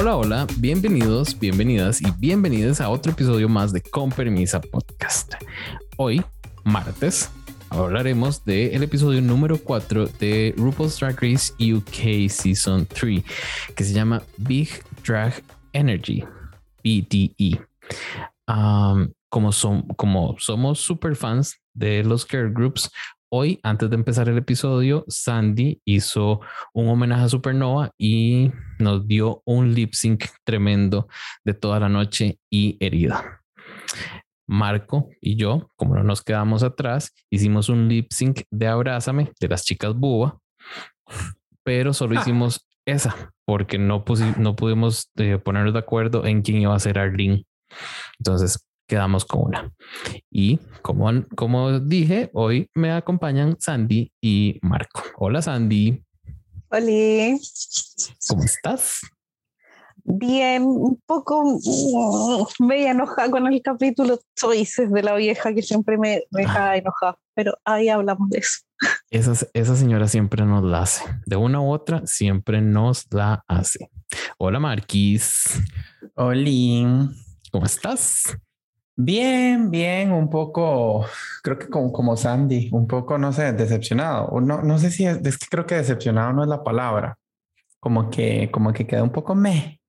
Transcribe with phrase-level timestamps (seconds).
[0.00, 5.34] Hola, hola, bienvenidos, bienvenidas y bienvenidas a otro episodio más de Con Permisa Podcast.
[5.98, 6.24] Hoy,
[6.64, 7.30] martes,
[7.68, 13.22] hablaremos del episodio número 4 de RuPaul's Drag Race UK Season 3,
[13.76, 14.70] que se llama Big
[15.06, 15.34] Drag
[15.74, 16.24] Energy,
[16.82, 17.60] BDE.
[19.28, 22.90] como, son, como somos super fans de los girl groups,
[23.30, 26.40] hoy, antes de empezar el episodio, Sandy hizo
[26.74, 31.08] un homenaje a Supernova y nos dio un lip sync tremendo
[31.44, 33.40] de toda la noche y herida.
[34.46, 39.48] Marco y yo, como no nos quedamos atrás, hicimos un lip sync de Abrázame de
[39.48, 40.38] las chicas Buba,
[41.62, 42.20] pero solo ah.
[42.20, 44.04] hicimos esa porque no,
[44.38, 47.46] no pudimos eh, ponernos de acuerdo en quién iba a ser Arlene.
[48.18, 49.72] Entonces quedamos con una.
[50.32, 55.02] Y como, como dije, hoy me acompañan Sandy y Marco.
[55.16, 56.04] Hola Sandy.
[56.70, 57.38] Hola.
[58.28, 59.00] ¿Cómo estás?
[60.02, 65.96] Bien, un poco mm, media enojada con el capítulo Choices de la vieja que siempre
[65.96, 68.58] me deja enojada, pero ahí hablamos de eso.
[69.10, 73.88] Esa, esa señora siempre nos la hace, de una u otra, siempre nos la hace.
[74.38, 75.60] Hola Marquis.
[76.16, 77.12] Hola.
[77.52, 78.36] ¿Cómo estás?
[79.02, 81.06] Bien, bien, un poco,
[81.42, 84.38] creo que como, como Sandy, un poco, no sé, decepcionado.
[84.42, 87.16] No, no sé si es, es que creo que decepcionado no es la palabra.
[87.78, 89.80] Como que, como que queda un poco me.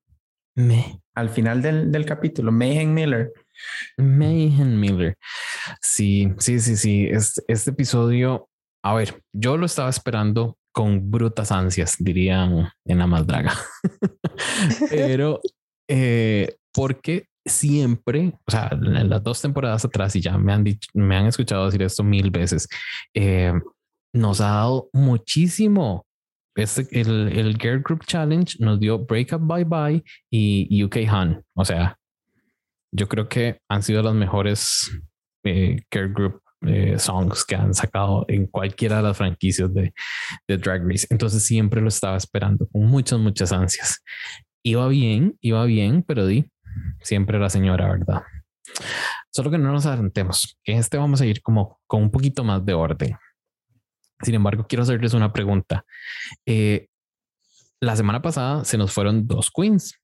[0.56, 1.02] Me.
[1.14, 3.34] Al final del, del capítulo, Mayhem Miller.
[3.98, 5.18] Mayhem Miller.
[5.82, 7.08] Sí, sí, sí, sí.
[7.12, 8.48] Este, este episodio,
[8.82, 13.54] a ver, yo lo estaba esperando con brutas ansias, dirían en la más draga.
[14.90, 15.42] Pero
[15.90, 20.90] eh, porque siempre, o sea, en las dos temporadas atrás, y ya me han dicho,
[20.94, 22.68] me han escuchado decir esto mil veces,
[23.14, 23.54] eh,
[24.14, 26.06] nos ha dado muchísimo.
[26.56, 31.44] Este, el, el Girl Group Challenge nos dio Break Up Bye Bye y UK Han.
[31.56, 31.98] O sea,
[32.94, 34.92] yo creo que han sido las mejores
[35.46, 39.94] eh, Girl Group eh, songs que han sacado en cualquiera de las franquicias de,
[40.48, 41.08] de Drag Race.
[41.10, 44.04] Entonces siempre lo estaba esperando con muchas, muchas ansias.
[44.64, 46.46] Iba bien, iba bien, pero di,
[47.02, 48.24] siempre la señora, ¿verdad?
[49.32, 52.66] Solo que no nos adelantemos, que este vamos a ir como con un poquito más
[52.66, 53.18] de orden.
[54.22, 55.86] Sin embargo, quiero hacerles una pregunta.
[56.46, 56.88] Eh,
[57.80, 60.00] la semana pasada se nos fueron dos queens.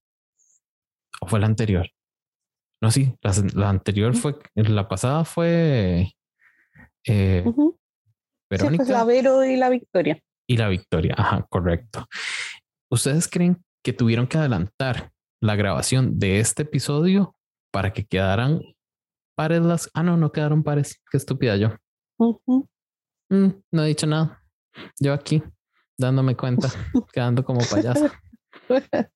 [1.22, 1.90] ¿O fue la anterior?
[2.82, 6.14] No, sí, la, anterior fue, la pasada fue
[7.06, 7.44] eh,
[8.50, 8.84] Verónica.
[8.86, 10.22] la Vero y la Victoria.
[10.48, 12.08] Y la Victoria, ajá, correcto.
[12.90, 15.12] ¿Ustedes creen que tuvieron que adelantar
[15.42, 17.36] la grabación de este episodio
[17.72, 18.62] para que quedaran
[19.36, 19.90] pares las...
[19.94, 21.02] Ah, no, no quedaron pares.
[21.12, 21.76] Qué estúpida yo.
[23.30, 24.42] Mm, no he dicho nada.
[25.00, 25.44] Yo aquí,
[25.98, 26.70] dándome cuenta,
[27.14, 28.10] quedando como payaso.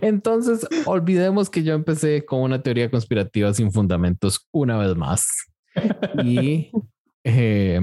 [0.00, 5.26] Entonces, olvidemos que yo empecé con una teoría conspirativa sin fundamentos una vez más.
[6.22, 6.70] Y
[7.24, 7.80] eh,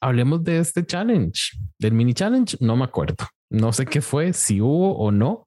[0.00, 2.56] hablemos de este challenge, del mini challenge.
[2.60, 3.26] No me acuerdo.
[3.50, 5.46] No sé qué fue, si hubo o no.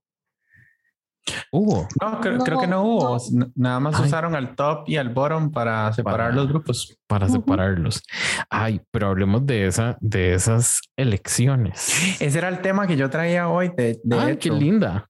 [1.52, 1.88] Hubo.
[2.02, 3.18] No, creo, que no hubo.
[3.56, 6.98] Nada más usaron al top y al bottom para separar los grupos.
[7.08, 8.02] Para separarlos.
[8.50, 12.22] Ay, pero hablemos de esa, de esas elecciones.
[12.22, 13.72] Ese era el tema que yo traía hoy.
[13.76, 15.08] De, Ay, qué linda.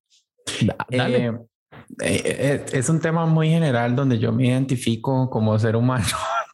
[0.89, 1.25] Dale.
[1.27, 1.35] Eh,
[2.01, 6.05] eh, eh, es un tema muy general donde yo me identifico como ser humano.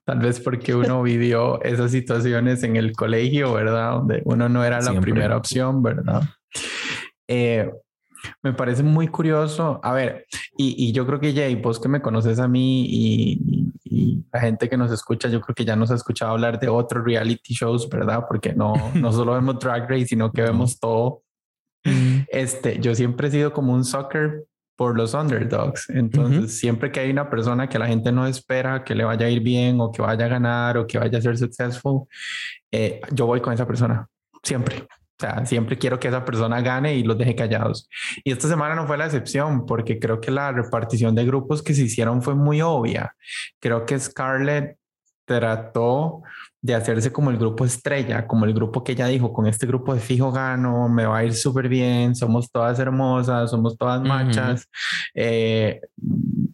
[0.06, 3.94] Tal vez porque uno vivió esas situaciones en el colegio, ¿verdad?
[3.94, 6.22] Donde uno no era la primera opción, ¿verdad?
[7.28, 7.72] Eh,
[8.44, 9.80] me parece muy curioso.
[9.82, 10.28] A ver,
[10.58, 13.66] y, yo creo que Jay, vos que me conoces a mí y,
[14.32, 17.06] la gente que nos escucha, yo creo que ya nos ha escuchado hablar de otros
[17.06, 18.26] reality shows, ¿verdad?
[18.28, 21.24] Porque no, no solo vemos Drag Race, sino que vemos todo.
[22.28, 25.90] Este, yo siempre he sido como un soccer por los underdogs.
[25.90, 29.30] Entonces, siempre que hay una persona que la gente no espera que le vaya a
[29.30, 32.08] ir bien o que vaya a ganar o que vaya a ser successful,
[32.72, 34.08] eh, yo voy con esa persona.
[34.44, 34.86] Siempre.
[35.18, 37.90] O sea, siempre quiero que esa persona gane y los deje callados.
[38.24, 41.74] Y esta semana no fue la excepción porque creo que la repartición de grupos que
[41.74, 43.16] se hicieron fue muy obvia.
[43.62, 44.78] Creo que Scarlett
[45.26, 46.22] trató
[46.66, 49.94] de hacerse como el grupo estrella, como el grupo que ella dijo, con este grupo
[49.94, 54.68] de fijo gano, me va a ir súper bien, somos todas hermosas, somos todas machas,
[55.14, 55.80] eh,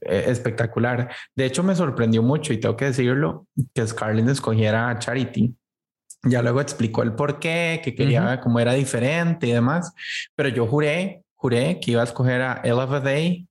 [0.02, 1.10] eh, espectacular.
[1.34, 5.56] De hecho, me sorprendió mucho y tengo que decirlo, que Scarlett escogiera a Charity.
[6.24, 9.94] Ya luego explicó el por qué, que quería, como era diferente y demás,
[10.36, 13.48] pero yo juré, juré que iba a escoger a Ella Day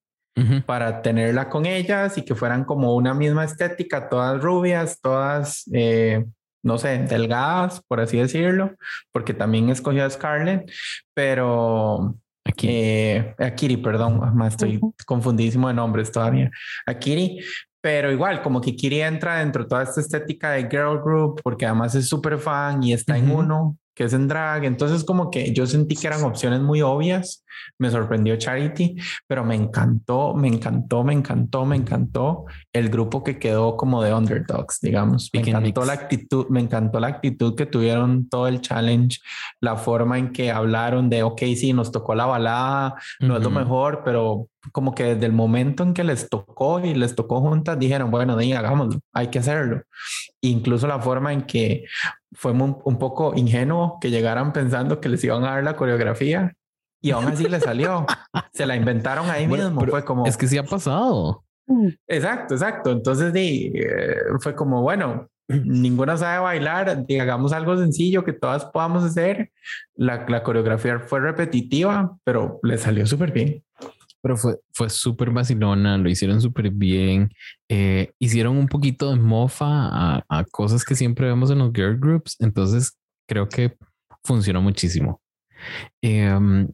[0.67, 5.65] para tenerla con ellas y que fueran como una misma estética, todas rubias, todas...
[5.73, 6.23] Eh,
[6.63, 8.75] no sé, delgadas, por así decirlo,
[9.13, 10.71] porque también escogió a Scarlett,
[11.15, 12.15] pero
[12.45, 12.69] Aquí.
[12.71, 14.95] eh, Akiri, perdón, más estoy Ujú.
[15.07, 16.51] confundidísimo de nombres todavía.
[16.87, 17.41] Akiri,
[17.81, 21.67] pero igual, como que Kiri entra dentro de toda esta estética de girl group, porque
[21.67, 23.41] además es súper fan y está en Ujú.
[23.41, 24.65] uno, que es en drag.
[24.65, 27.45] Entonces, como que yo sentí que eran opciones muy obvias.
[27.79, 28.97] Me sorprendió Charity,
[29.27, 34.15] pero me encantó, me encantó, me encantó, me encantó el grupo que quedó como de
[34.15, 35.31] underdogs, digamos.
[35.35, 39.19] Me Pick encantó la actitud, me encantó la actitud que tuvieron todo el challenge,
[39.61, 43.51] la forma en que hablaron de, ok, sí, nos tocó la balada, no es lo
[43.51, 47.79] mejor, pero como que desde el momento en que les tocó y les tocó juntas,
[47.79, 49.83] dijeron, bueno, di, hagámoslo, hay que hacerlo.
[50.41, 51.85] Incluso la forma en que
[52.33, 56.53] fue un, un poco ingenuo que llegaran pensando que les iban a dar la coreografía
[57.01, 58.07] y aún así les salió.
[58.53, 59.87] Se la inventaron ahí Bueno, mismo.
[59.87, 61.45] Fue como, Es que sí ha pasado.
[62.07, 62.91] Exacto, exacto.
[62.91, 68.67] Entonces di, eh, fue como, bueno, ninguna sabe bailar, di, hagamos algo sencillo que todas
[68.67, 69.51] podamos hacer.
[69.95, 73.65] La, la coreografía fue repetitiva, pero le salió súper bien.
[74.23, 77.31] Pero fue, fue súper vacilona, lo hicieron súper bien.
[77.69, 81.99] eh, hicieron un poquito de mofa a, a cosas que siempre vemos en los girl
[81.99, 82.37] groups.
[82.39, 83.77] Entonces creo que
[84.25, 85.21] funcionó muchísimo.
[86.03, 86.69] Em,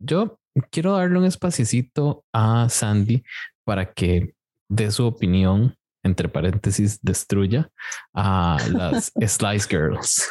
[0.00, 0.38] yo
[0.70, 3.22] quiero darle un espaciecito a Sandy
[3.64, 4.34] para que
[4.68, 7.70] dé su opinión, entre paréntesis, destruya
[8.14, 10.28] a las Slice Girls.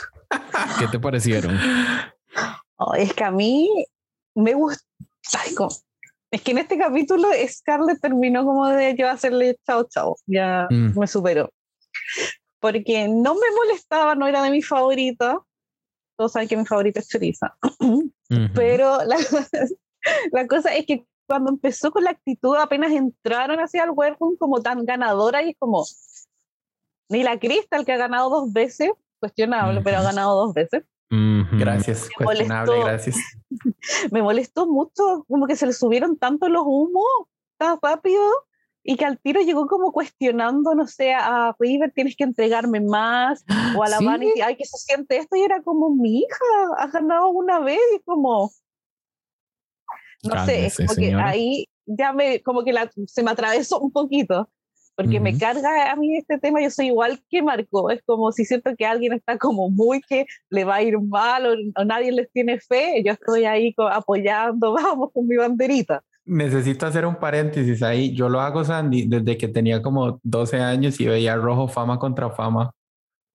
[0.79, 1.57] ¿Qué te parecieron?
[2.77, 3.69] Oh, es que a mí
[4.35, 4.83] me gusta.
[6.31, 10.15] Es que en este capítulo Scarlett terminó como de yo hacerle chao, chao.
[10.27, 10.97] Ya Mm.
[10.99, 11.51] me superó.
[12.59, 15.39] Porque no me molestaba, no era de mi favorita.
[16.17, 17.55] Todos saben que mi favorita es Choriza.
[17.79, 18.11] Ujú.
[18.53, 19.15] Pero la,
[20.31, 24.61] la cosa es que cuando empezó con la actitud, apenas entraron hacia el workroom como
[24.61, 25.85] tan ganadora y es como.
[27.11, 30.83] Ni la Crystal, que ha ganado dos veces, cuestionable, pero ha ganado dos veces.
[31.09, 32.87] Gracias, Me cuestionable, molestó.
[32.87, 33.17] gracias.
[34.11, 37.05] me molestó mucho como que se le subieron tanto los humos
[37.57, 38.21] tan rápido
[38.83, 43.43] y que al tiro llegó como cuestionando, no sé, a River tienes que entregarme más
[43.77, 44.05] o a la Sí.
[44.05, 46.45] Vanity, ay, que se siente esto y era como mi hija,
[46.77, 48.51] ha ganado una vez y como,
[50.23, 53.91] no sé, es como que ahí ya me, como que la, se me atravesó un
[53.91, 54.49] poquito.
[54.99, 55.39] Porque me Ujú.
[55.39, 58.85] carga a mí este tema, yo soy igual que Marco, es como si siento que
[58.85, 62.59] alguien está como muy que le va a ir mal o, o nadie les tiene
[62.59, 66.03] fe, yo estoy ahí apoyando, vamos con mi banderita.
[66.25, 68.13] Necesito hacer un paréntesis ahí.
[68.13, 72.31] Yo lo hago, Sandy, desde que tenía como 12 años y veía Rojo Fama contra
[72.31, 72.71] Fama.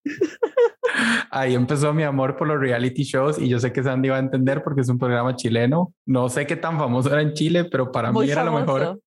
[1.30, 4.20] Ahí empezó mi amor por los reality shows y yo sé que Sandy va a
[4.20, 5.94] entender porque es un programa chileno.
[6.04, 9.00] No sé qué tan famoso era en Chile, pero para Muy mí era lo mejor.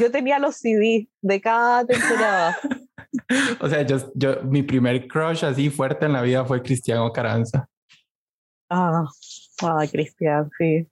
[0.00, 2.56] Yo tenía los CD de cada temporada.
[3.60, 7.66] O sea, yo, yo, mi primer crush así fuerte en la vida fue Cristiano Caranza.
[8.68, 9.04] Ah,
[9.62, 10.86] ah, Cristian, sí.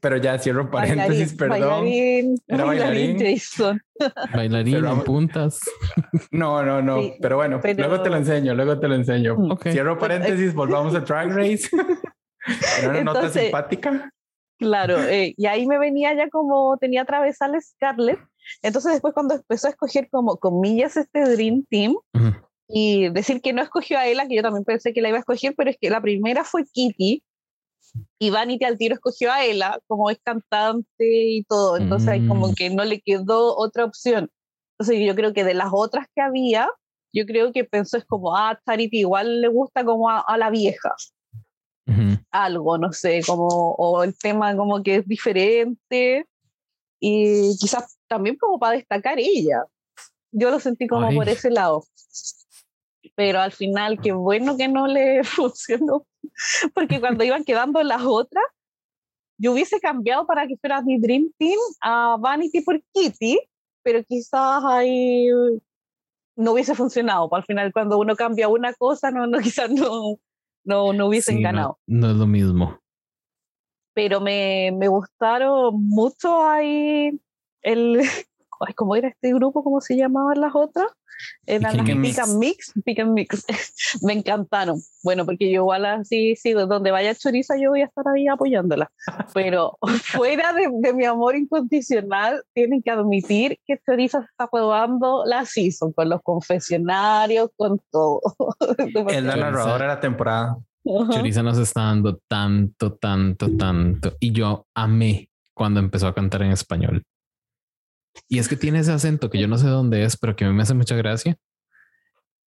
[0.00, 1.80] Pero ya cierro paréntesis, Bailarín, perdón.
[1.84, 3.38] bailarín, Era bailarín bailarín.
[3.38, 3.82] Jason.
[4.34, 5.60] Bailarín en Pero- puntas.
[6.30, 7.02] No, no, no.
[7.02, 9.36] Sí, pero bueno, pero- luego te lo enseño, luego te lo enseño.
[9.36, 9.58] Mm.
[9.70, 11.68] Cierro paréntesis, volvamos a Drag Race.
[12.80, 14.10] Era una nota simpática.
[14.60, 18.20] Claro, eh, y ahí me venía ya como tenía atravesar Scarlett.
[18.62, 21.94] Entonces después cuando empezó a escoger como comillas este Dream Team
[22.68, 25.20] y decir que no escogió a Ella, que yo también pensé que la iba a
[25.20, 27.22] escoger, pero es que la primera fue Kitty
[28.18, 32.48] y Vanity al tiro escogió a Ella como es cantante y todo, entonces ahí como
[32.48, 32.54] Mm.
[32.54, 34.30] que no le quedó otra opción.
[34.78, 36.70] Entonces yo creo que de las otras que había,
[37.12, 40.50] yo creo que pensó es como, ah, Charity igual le gusta como a, a la
[40.50, 40.94] vieja.
[42.30, 46.26] Algo, no sé, como, o el tema como que es diferente
[47.00, 49.64] y quizás también como para destacar ella.
[50.32, 51.16] Yo lo sentí como Ay.
[51.16, 51.84] por ese lado.
[53.16, 56.06] Pero al final, qué bueno que no le funcionó,
[56.74, 58.44] porque cuando iban quedando las otras,
[59.38, 63.40] yo hubiese cambiado para que fuera mi Dream Team a Vanity por Kitty,
[63.82, 65.28] pero quizás ahí
[66.36, 67.28] no hubiese funcionado.
[67.34, 70.18] Al final, cuando uno cambia una cosa, no, no quizás no,
[70.64, 72.78] no, no hubiesen Sí, no- ganado No, es lo mismo.
[73.94, 77.20] pero me, me gustaron mucho ahí
[77.62, 78.00] el,
[78.66, 79.64] ay, ¿cómo era este grupo?
[79.64, 80.86] ¿Cómo se llamaban las otras?
[81.46, 83.44] Eran las Pick and Mix, Pick and Mix.
[84.02, 84.80] me encantaron.
[85.02, 88.90] Bueno, porque yo igual así, sí, donde vaya Choriza yo voy a estar ahí apoyándola.
[89.34, 95.44] Pero fuera de, de mi amor incondicional, tienen que admitir que Choriza está probando la
[95.44, 98.20] season, con los confesionarios, con todo.
[99.08, 100.56] Es la narradora de la temporada.
[100.86, 101.12] Ajá.
[101.12, 104.16] Choriza nos está dando tanto, tanto, tanto.
[104.18, 107.02] Y yo amé cuando empezó a cantar en español.
[108.28, 110.48] Y es que tiene ese acento que yo no sé dónde es, pero que a
[110.48, 111.36] mí me hace mucha gracia,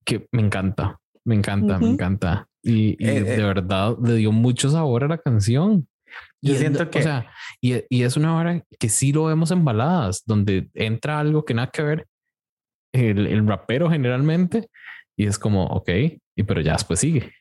[0.05, 0.99] que me encanta.
[1.25, 2.49] Me encanta, me encanta.
[2.63, 3.43] Y, y Eh, de eh.
[3.45, 5.87] verdad le dio mucho sabor a la canción.
[6.41, 9.25] Yo Y es- siento que- O sea, y, y es una hora que sí lo
[9.27, 12.07] vemos en baladas, donde entra algo que nada que ver
[12.93, 14.69] el, el rapero generalmente,
[15.17, 15.89] y es como, ok,
[16.37, 17.33] y pero ya después sigue.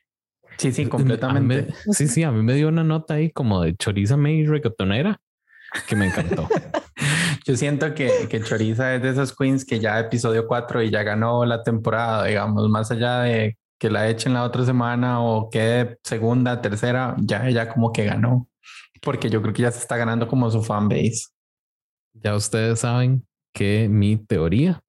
[0.58, 1.66] Sí, sí, completamente.
[1.86, 5.20] me- sí, sí, a mí me dio una nota ahí como de choriza May reggaetonera
[5.88, 6.48] que me encantó.
[7.44, 11.02] Yo siento que, que Choriza es de esos queens que ya episodio 4 y ya
[11.02, 15.98] ganó la temporada, digamos, más allá de que la echen la otra semana o quede
[16.04, 18.48] segunda, tercera, ya ella como que ganó.
[19.00, 21.26] Porque yo creo que ya se está ganando como su fan base.
[22.14, 24.80] ya ustedes saben que mi teoría,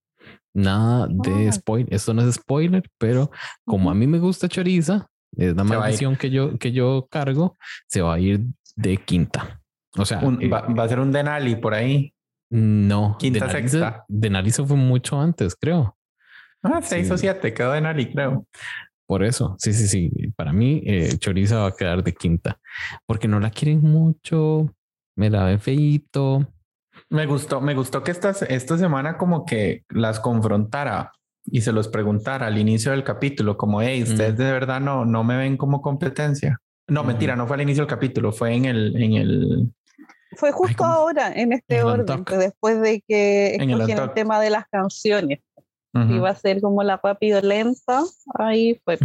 [0.54, 1.52] nada de Ah.
[1.54, 3.32] spoiler, esto no es spoiler, pero
[3.66, 7.56] como a mí me gusta choriza, es la maldición que yo, que yo cargo,
[7.88, 8.42] se va a ir
[8.76, 9.60] de quinta.
[9.98, 12.14] O sea, Un- eh, va, va a ser un Denali por ahí.
[12.58, 13.92] No, quinta, Denali sexta.
[13.92, 15.98] se- Denali se fue mucho antes, creo.
[16.62, 17.14] Ah, seis Sí.
[17.14, 18.46] o siete, quedó Denali, creo.
[19.06, 20.12] Por eso, sí, sí, sí.
[20.36, 22.60] Para mí, eh, Choriza va a quedar de quinta
[23.06, 24.74] porque no la quieren mucho.
[25.16, 26.48] Me la ve feíto.
[27.10, 31.12] Me gustó, me gustó que esta, esta semana como que las confrontara
[31.46, 34.38] y se los preguntara al inicio del capítulo, como, hey, ustedes Mm.
[34.38, 36.60] de verdad no, no me ven como competencia.
[36.88, 39.74] No, mentira, no fue al inicio del capítulo, fue en el, en el,
[40.36, 44.68] Fue justo ahora, en este En orden, después de que escogieron el, tema de las
[44.68, 45.40] canciones.
[45.94, 46.14] Ujú.
[46.14, 48.04] Iba a ser como la rápido lenta.
[48.36, 48.98] Ahí fue.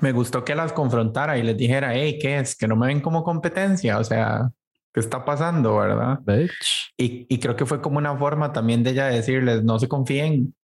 [0.00, 2.56] Me gustó que las confrontara y les dijera, hey, ¿qué es?
[2.56, 4.50] Que no me ven como competencia, o sea,
[4.92, 6.18] ¿qué está pasando, verdad?
[6.22, 6.92] Bitch.
[6.96, 10.54] Y, y creo que fue como una forma también de ella decirles, no se confíen,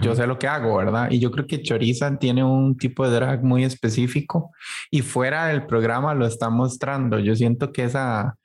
[0.00, 1.10] yo sé lo que hago, ¿verdad?
[1.10, 4.50] Y yo creo que Choriza tiene un tipo de drag muy específico
[4.90, 7.18] y fuera del programa lo está mostrando.
[7.18, 8.36] Yo siento que esa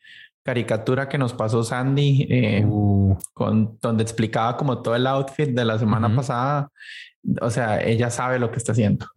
[0.44, 5.66] caricatura que nos pasó Sandy, eh, Uh, con, donde explicaba como todo el outfit de
[5.66, 6.70] la semana pasada,
[7.42, 9.08] o sea, ella sabe lo que está haciendo.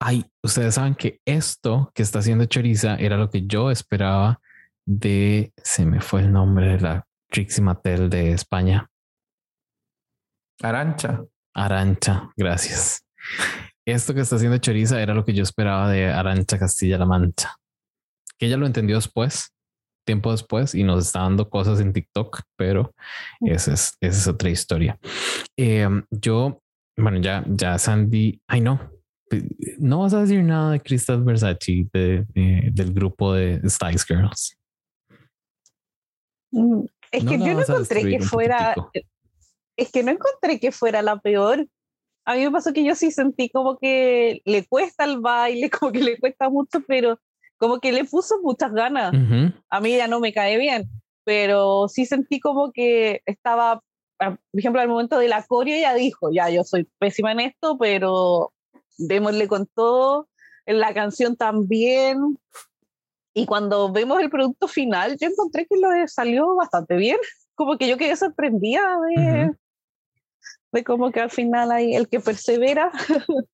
[0.00, 4.40] ay, ustedes saben que esto que está haciendo Choriza era lo que yo esperaba
[4.86, 8.88] de, se me fue el nombre de la Trixie Mattel de España.
[10.62, 11.24] Arancha.
[11.54, 13.04] Arancha, gracias.
[13.86, 17.54] Esto que está haciendo Choriza era lo que yo esperaba de Arancha Castilla-La Mancha.
[18.38, 19.52] Que ella lo entendió después,
[20.06, 22.94] tiempo después, y nos está dando cosas en TikTok, pero
[23.40, 24.98] esa es, esa es otra historia.
[25.56, 26.60] Eh, yo,
[26.96, 28.78] bueno, ya, ya Sandy, ay no,
[29.78, 34.56] no vas a decir nada de Crystal Versace de, de- del grupo de Spice Girls.
[36.52, 38.74] Mm, Es que yo no encontré que fuera.
[39.76, 41.66] Es que no encontré que fuera la peor.
[42.24, 45.92] A mí me pasó que yo sí sentí como que le cuesta el baile, como
[45.92, 47.18] que le cuesta mucho, pero
[47.58, 49.12] como que le puso muchas ganas.
[49.14, 49.52] Ujú.
[49.70, 50.90] A mí ya no me cae bien,
[51.24, 53.82] pero sí sentí como que estaba,
[54.20, 57.40] ah, por ejemplo, al momento de la coreo ya dijo, ya yo soy pésima en
[57.40, 58.52] esto, pero
[58.98, 60.28] démosle con todo.
[60.66, 62.38] En la canción también.
[63.34, 67.18] Y cuando vemos el producto final, yo encontré que lo salió bastante bien.
[67.54, 69.56] Como que yo quedé sorprendida de, Ujú.
[70.76, 72.92] De cómo que al final hay el que persevera,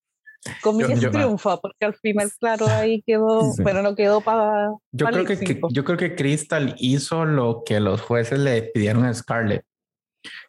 [0.62, 3.62] comillas yo- triunfa, porque al final, claro, ahí quedó, Sí.
[3.62, 4.70] bueno, no quedó para.
[4.92, 9.04] Yo creo que, que- yo creo que Crystal hizo lo que los jueces le pidieron
[9.04, 9.64] a Scarlett,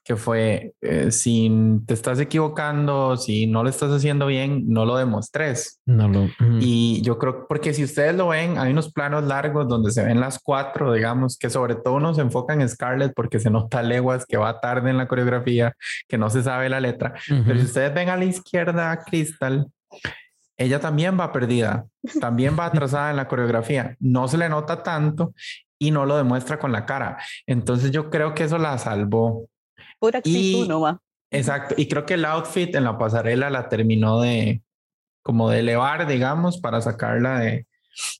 [0.04, 1.52] que fue eh, si
[1.86, 5.80] te estás equivocando, si no lo estás haciendo bien, no lo demostrés.
[5.86, 6.30] No lo.
[6.60, 10.20] Y yo creo, porque si ustedes lo ven, hay unos planos largos donde se ven
[10.20, 14.26] las cuatro, digamos, que sobre todo uno se enfoca en Scarlett porque se nota leguas
[14.26, 15.74] que va tarde en la coreografía,
[16.08, 17.14] que no se sabe la letra.
[17.28, 19.68] Pero si ustedes ven a la izquierda a Crystal,
[20.58, 21.86] ella también va perdida,
[22.22, 23.96] también va atrasada en la coreografía.
[24.00, 25.34] No se le nota tanto
[25.80, 27.18] y no lo demuestra con la cara.
[27.46, 29.50] Entonces yo creo que eso la salvó.
[30.04, 30.98] Pura actitud y- nomás.
[31.32, 31.76] Exacto.
[31.78, 34.62] Y creo que el outfit en la pasarela la terminó de
[35.22, 37.68] como de elevar, digamos, para sacarla de,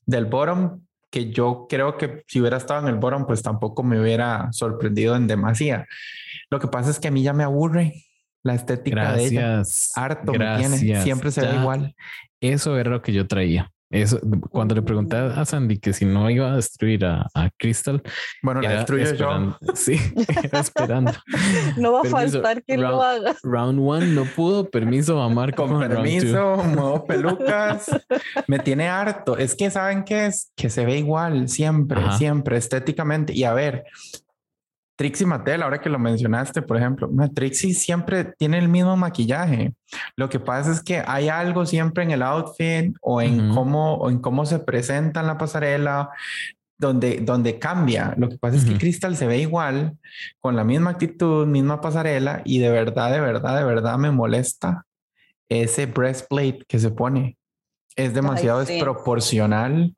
[0.06, 4.00] del bottom, que yo creo que si hubiera estado en el bottom, pues tampoco me
[4.00, 5.86] hubiera sorprendido en demasía.
[6.48, 7.92] Lo que pasa es que a mí ya me aburre
[8.42, 9.40] la estética de ella.
[9.56, 9.92] Gracias.
[9.94, 10.78] Harto me tiene.
[10.78, 11.04] Gracias.
[11.04, 11.94] Siempre se ve igual.
[12.40, 13.70] Eso era lo que yo traía.
[13.94, 14.18] Eso,
[14.50, 18.02] cuando le pregunté a Sandy que si no iba a destruir a, a Crystal,
[18.42, 19.56] Bueno, la destruyo yo.
[19.74, 19.98] Sí,
[20.42, 21.12] era esperando.
[21.76, 23.36] No va a Permiso, faltar que lo round- haga.
[23.44, 24.68] Round one no pudo.
[24.68, 25.66] Permiso a Marco.
[25.66, 27.88] Con permiso, muevo pelucas.
[28.48, 29.38] me tiene harto.
[29.38, 32.18] Es que saben qué es que se ve igual siempre, Ajá.
[32.18, 33.32] siempre estéticamente.
[33.32, 33.84] Y a ver,
[34.96, 39.72] Trixie Mattel, ahora que lo mencionaste, por ejemplo, Trixie siempre tiene el mismo maquillaje.
[40.16, 44.10] Lo que pasa es que hay algo siempre en el outfit o en cómo o
[44.10, 46.10] en cómo se presenta en la pasarela
[46.78, 48.14] donde, donde cambia.
[48.16, 48.78] Lo que pasa es que.
[48.78, 49.98] Crystal se ve igual,
[50.40, 54.86] con la misma actitud, misma pasarela, y de verdad, de verdad, de verdad me molesta
[55.48, 57.36] ese breastplate que se pone
[57.96, 59.94] es demasiado desproporcional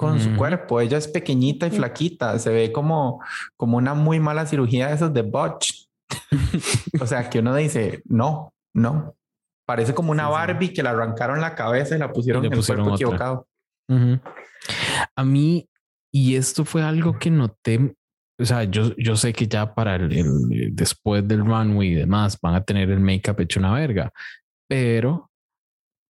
[0.00, 0.80] con su cuerpo.
[0.80, 3.22] Ella es pequeñita y flaquita, se ve como,
[3.54, 5.88] como una muy mala cirugía de esos de botch.
[7.02, 9.14] o sea, que uno dice, no, no.
[9.66, 12.94] Parece como una Barbie que le arrancaron la cabeza y la pusieron en el cuerpo
[12.94, 13.46] equivocado.
[15.16, 15.68] A mí,
[16.10, 17.94] y esto fue algo que noté,
[18.40, 22.54] o sea, yo, yo sé que ya para el, después del runway y demás van
[22.54, 24.10] a tener el make-up hecho una verga,
[24.66, 25.30] pero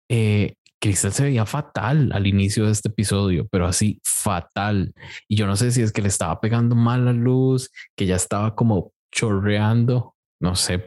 [0.07, 4.93] eh, Crystal se veía fatal al inicio de este episodio, pero así fatal.
[5.27, 8.15] Y yo no sé si es que le estaba pegando mal la luz, que ya
[8.15, 10.85] estaba como chorreando, no sé,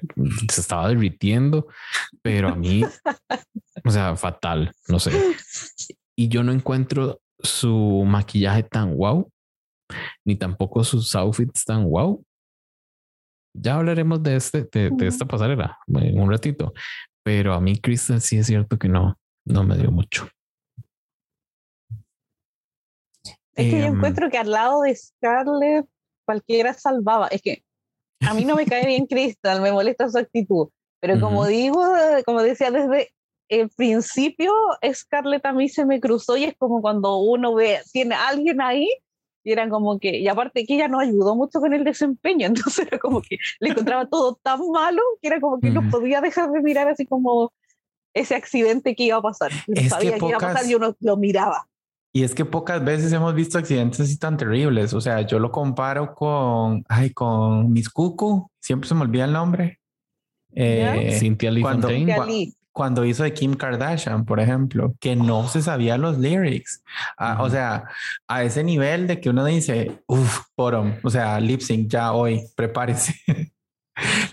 [0.51, 1.69] se estaba derritiendo,
[2.23, 2.83] pero a mí,
[3.85, 5.13] o sea, fatal, no sé.
[6.17, 9.31] Y yo no encuentro su maquillaje tan wow,
[10.25, 12.25] ni tampoco sus outfits tan wow.
[13.55, 16.73] Ya hablaremos de este, de, de esta pasarela en un ratito,
[17.23, 20.29] pero a mí Crystal sí es cierto que no, no me dio mucho.
[23.55, 25.87] Es que yo em, encuentro que al lado de Scarlett
[26.25, 27.29] cualquiera salvaba.
[27.29, 27.63] Es que
[28.21, 30.69] a mí no me cae bien Crystal, me molesta su actitud.
[31.01, 31.83] Pero como digo,
[32.25, 33.13] como decía desde
[33.49, 34.53] el principio,
[34.93, 38.61] Scarlett a mí se me cruzó y es como cuando uno ve, tiene a alguien
[38.61, 38.89] ahí
[39.45, 42.47] y eran como que, y aparte que ella no ayudó mucho con el desempeño,
[42.77, 46.21] entonces era como que le encontraba todo tan malo que era como que no podía
[46.21, 47.53] dejar de mirar así como
[48.15, 49.53] ese accidente que iba a pasar.
[49.89, 51.69] sabía que, iba a pasar y uno lo miraba.
[52.15, 54.93] Y es que pocas veces hemos visto accidentes así tan terribles.
[54.93, 59.33] O sea, yo lo comparo con, ay, con Miss Cucu, siempre se me olvida el
[59.33, 59.81] nombre.
[60.55, 61.89] Eh, Cynthia Lee cuando,
[62.71, 66.83] cuando hizo de Kim Kardashian, por ejemplo, que no se sabía los lyrics.
[67.17, 67.85] Ah, o sea,
[68.29, 72.43] a ese nivel de que uno dice, uff, bottom, o sea, lip sync ya hoy,
[72.55, 73.15] prepárese.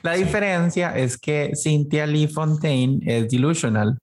[0.03, 3.97] La diferencia es que Cynthia Lee Fontaine es delusional.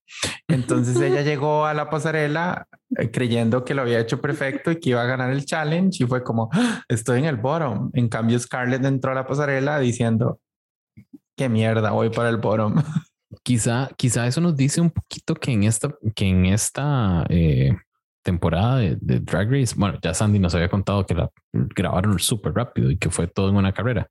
[0.48, 4.90] Entonces ella llegó a la pasarela eh, creyendo que lo había hecho perfecto y que
[4.90, 7.90] iba a ganar el challenge y fue como, ah, estoy en el bottom.
[7.94, 10.40] En cambio, Scarlett entró a la pasarela diciendo,
[11.36, 12.74] qué mierda, voy para el bottom.
[13.42, 17.76] Quizá, quizá eso nos dice un poquito que en esta, que en esta eh,
[18.26, 22.90] temporada de, Drag Race, bueno, ya Sandy nos había contado que la grabaron súper rápido
[22.90, 24.08] y que fue todo en una carrera.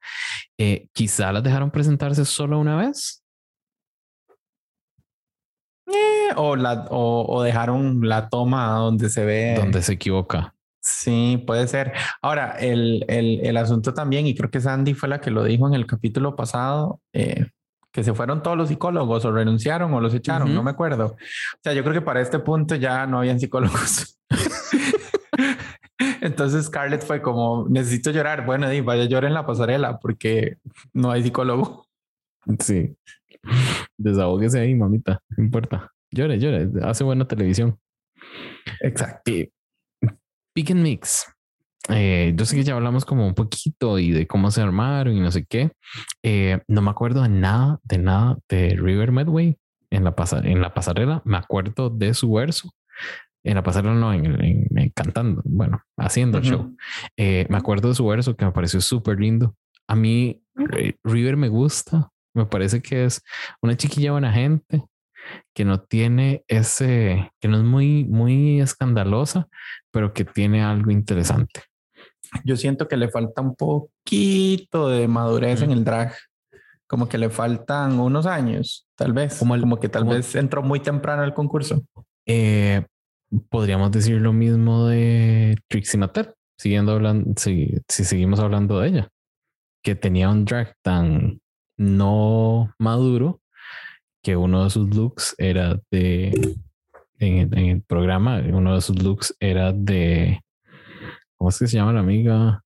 [0.57, 3.21] Eh, quizá las dejaron presentarse solo una vez.
[5.87, 9.55] Eh, o, la, o, dejaron la toma donde se ve.
[9.57, 10.55] Donde se equivoca.
[10.81, 11.91] Sí, puede ser.
[12.21, 15.67] Ahora, el, el, el, asunto también, y creo que Sandy fue la que lo dijo
[15.67, 17.47] en el capítulo pasado, eh,
[17.95, 21.15] que se fueron todos los psicólogos o renunciaron o los echaron, no me acuerdo.
[21.15, 24.19] O sea, yo creo que para este punto ya no habían psicólogos.
[26.19, 28.45] Entonces Scarlett fue como, necesito llorar.
[28.45, 30.57] Bueno, y vaya llorar en la pasarela porque
[30.91, 31.87] no hay psicólogo.
[32.59, 32.97] Sí.
[33.97, 35.21] Desahógese ahí, mamita.
[35.29, 35.89] No importa.
[36.11, 36.67] Llore, llore.
[36.83, 37.79] Hace buena televisión.
[38.81, 39.31] Exacto.
[40.53, 41.33] Pick and Mix.
[41.89, 45.19] Eh, yo sé que ya hablamos como un poquito y de cómo se armaron y
[45.19, 45.71] no sé qué.
[46.23, 49.57] Eh, no me acuerdo de nada, de nada de River Medway
[49.91, 51.21] en la, en la pasarela.
[51.25, 52.71] Me acuerdo de su verso.
[53.43, 56.75] En la pasarela no, en, cantando, bueno, haciendo el show.
[57.15, 59.55] Eh, me acuerdo de su verso que me pareció súper lindo.
[59.87, 60.41] A mí
[61.03, 62.09] River me gusta.
[62.33, 63.21] Me parece que es
[63.61, 64.83] una chiquilla buena gente
[65.53, 69.47] que no tiene ese, que no es muy, muy escandalosa,
[69.91, 71.61] pero que tiene algo interesante
[72.43, 76.13] yo siento que le falta un poquito de madurez en el drag.
[76.87, 79.39] Como que le faltan unos años, tal vez.
[79.39, 81.81] Como, como que tal vez entró muy temprano al concurso.
[82.27, 82.85] Eh,
[83.49, 89.09] podríamos decir lo mismo de Trixie Mattel, siguiendo hablando, si, si seguimos hablando de ella,
[89.83, 91.39] que tenía un drag tan
[91.77, 93.41] no maduro
[94.23, 96.55] que uno de sus looks era de
[97.19, 100.41] en, en, el programa, uno de sus looks era de
[101.37, 102.63] ¿Cómo es que se llama la amiga?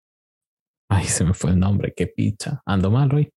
[0.91, 1.93] Ay, se me fue el nombre.
[1.97, 2.63] Qué picha.
[2.67, 3.31] Ando mal hoy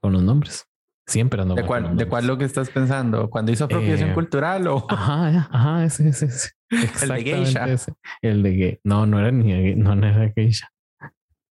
[0.00, 0.66] con los nombres.
[1.06, 1.68] Siempre ando ¿De mal.
[1.68, 3.28] Cuál, ¿De cuál lo que estás pensando?
[3.28, 4.86] ¿Cuando hizo apropiación eh, cultural o...?
[4.88, 6.50] Ajá, ajá, ese, ese, ese.
[7.02, 7.68] El de geisha.
[7.68, 7.92] Ese.
[8.22, 8.80] El de gay.
[8.84, 10.68] No, no era ni no, no era geisha.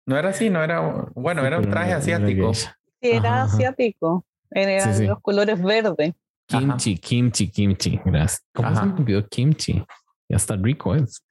[0.05, 1.09] No era así, no era...
[1.15, 2.53] Bueno, era un traje asiático.
[2.53, 2.69] Sí,
[3.01, 4.25] era asiático.
[4.49, 6.13] Eran los colores verdes.
[6.47, 7.99] Kimchi, kimchi, kimchi.
[8.03, 8.43] Gracias.
[8.53, 9.83] ¿Cómo se me olvidó kimchi?
[10.31, 11.25] Ya está rico es.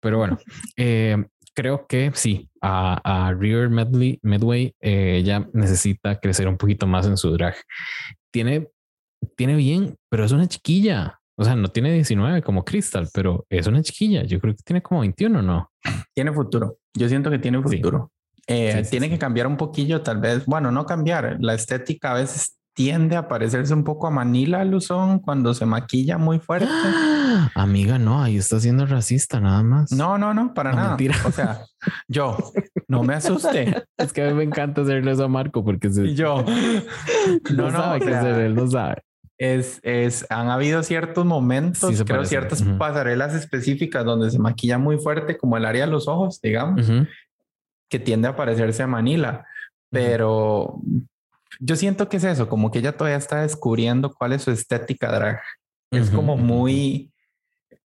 [0.00, 0.38] Pero bueno,
[0.76, 6.86] eh, creo que sí, a, a River Medley, Medway eh, ella necesita crecer un poquito
[6.86, 7.54] más en su drag.
[8.32, 8.68] Tiene,
[9.36, 11.20] tiene bien, pero es una chiquilla.
[11.36, 14.24] O sea, no tiene 19 como Crystal, pero es una chiquilla.
[14.24, 15.70] Yo creo que tiene como 21, ¿no?
[16.12, 16.78] Tiene futuro.
[16.94, 18.10] Yo siento que tiene futuro.
[18.46, 20.44] Eh, tiene que cambiar un poquillo, tal vez.
[20.44, 21.38] Bueno, no cambiar.
[21.40, 26.16] La estética a veces tiende a parecerse un poco a Manila Luzón cuando se maquilla
[26.16, 26.66] muy fuerte.
[27.54, 29.92] Amiga, no, ahí está siendo racista nada más.
[29.92, 30.96] No, no, no, para nada.
[31.26, 31.60] O sea,
[32.08, 32.38] yo
[32.88, 33.84] no me asusté.
[33.98, 36.42] Es que a mí me encanta hacerle eso a Marco porque y yo
[37.54, 39.02] no, no sabe qué hacer, él no sabe.
[39.36, 45.36] Es, es, han habido ciertos momentos, creo, ciertas pasarelas específicas donde se maquilla muy fuerte,
[45.36, 46.90] como el área de los ojos, digamos,
[47.90, 49.44] que tiende a parecerse a Manila.
[49.90, 50.80] Pero
[51.60, 55.12] yo siento que es eso, como que ella todavía está descubriendo cuál es su estética
[55.12, 55.40] drag.
[55.90, 57.12] Es como muy,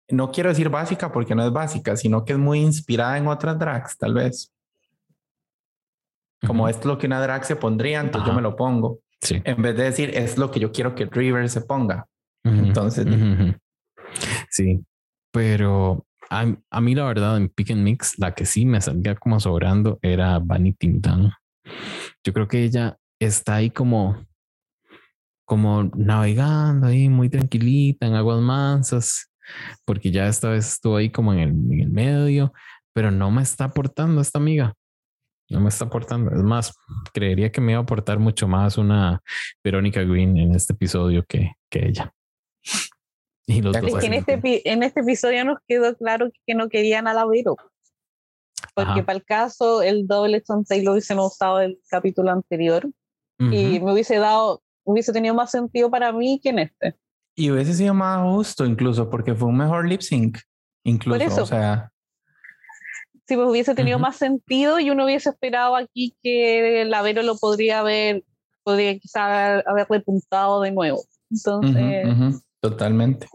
[0.08, 3.58] no quiero decir básica porque no es básica, sino que es muy inspirada en otras
[3.58, 4.52] drags, tal vez.
[6.46, 9.00] Como es lo que una drag se pondría, entonces yo me lo pongo.
[9.20, 9.42] Sí.
[9.44, 12.06] En vez de decir es lo que yo quiero que River se ponga.
[12.44, 13.06] Entonces,
[14.50, 14.84] sí,
[15.32, 19.16] pero a, a, mí la verdad en Pick and Mix, la que sí me salía
[19.16, 21.32] como sobrando era Vanity Mutan.
[22.22, 24.26] Yo creo que ella está ahí como,
[25.44, 29.30] como navegando ahí muy tranquilita en aguas mansas,
[29.84, 32.52] porque ya esta vez estuvo ahí como en el, en el medio,
[32.92, 34.74] pero no me está aportando esta amiga.
[35.48, 36.34] No me está aportando.
[36.34, 36.74] Es más,
[37.12, 39.22] creería que me iba a aportar mucho más una
[39.62, 42.12] Verónica Green en este episodio que, que ella.
[43.46, 47.06] Y los es que en este, en este episodio nos quedó claro que no querían
[47.06, 47.56] a la Vero.
[48.74, 52.90] Porque para el caso, el doble Taylor lo hubiésemos usado el capítulo anterior
[53.38, 56.96] y me hubiese dado, hubiese tenido más sentido para mí que en este.
[57.34, 60.38] Y hubiese sido más justo incluso porque fue un mejor lip sync.
[60.84, 61.90] Incluso, Por eso, o sea.
[63.28, 67.36] Si pues hubiese tenido más sentido y uno hubiese esperado aquí que el Avero lo
[67.36, 68.22] podría haber,
[68.62, 71.02] podría quizá haber repuntado de nuevo.
[71.30, 72.40] Entonces.
[72.60, 73.26] Totalmente.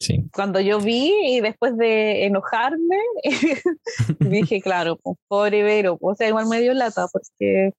[0.00, 0.28] Sí.
[0.34, 2.98] Cuando yo vi y después de enojarme,
[4.18, 7.72] dije, claro, pues, pobre Vero, o sea, igual medio lata, porque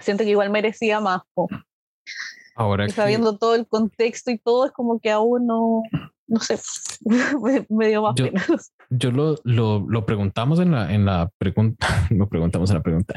[0.00, 1.22] siento que igual merecía más.
[2.54, 5.82] Ahora Sabiendo todo el contexto y todo, es como que aún no,
[6.28, 6.58] no sé,
[7.68, 8.44] me, dio más yo, pena.
[8.90, 13.14] Yo lo, lo, lo, preguntamos en la, en la pregunta, lo preguntamos en la pregunta,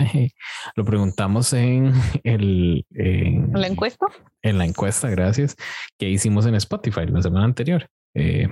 [0.76, 2.86] lo preguntamos en el...
[2.92, 4.08] En, la encuesta?
[4.42, 5.56] En la encuesta, gracias,
[5.98, 7.88] que hicimos en Spotify la semana anterior.
[8.16, 8.48] Eh,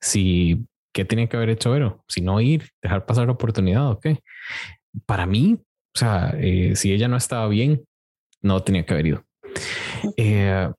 [0.00, 2.04] si, ¿qué tenía que haber hecho Vero?
[2.06, 4.20] Si no ir, dejar pasar la oportunidad o qué.
[5.06, 5.58] Para mí,
[5.98, 7.84] o sea, eh, si ella no estaba bien,
[8.40, 9.24] no tenía que haber ido.
[10.16, 10.70] Eh,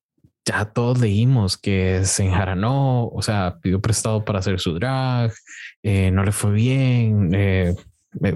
[0.46, 5.34] ya todos leímos que se enjaranó, o sea, pidió prestado para hacer su drag,
[5.84, 7.32] eh, no le fue bien,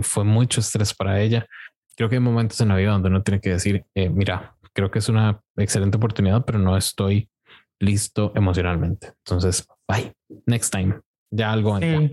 [0.01, 1.47] fue mucho estrés para ella.
[1.95, 4.99] Creo que hay momentos en la vida donde uno tiene que decir, mira, creo que
[4.99, 7.29] es una excelente oportunidad, pero no estoy
[7.79, 9.13] listo emocionalmente.
[9.19, 10.11] Entonces, bye,
[10.45, 10.99] next time
[11.35, 11.79] ya algo.
[11.79, 12.11] Sí.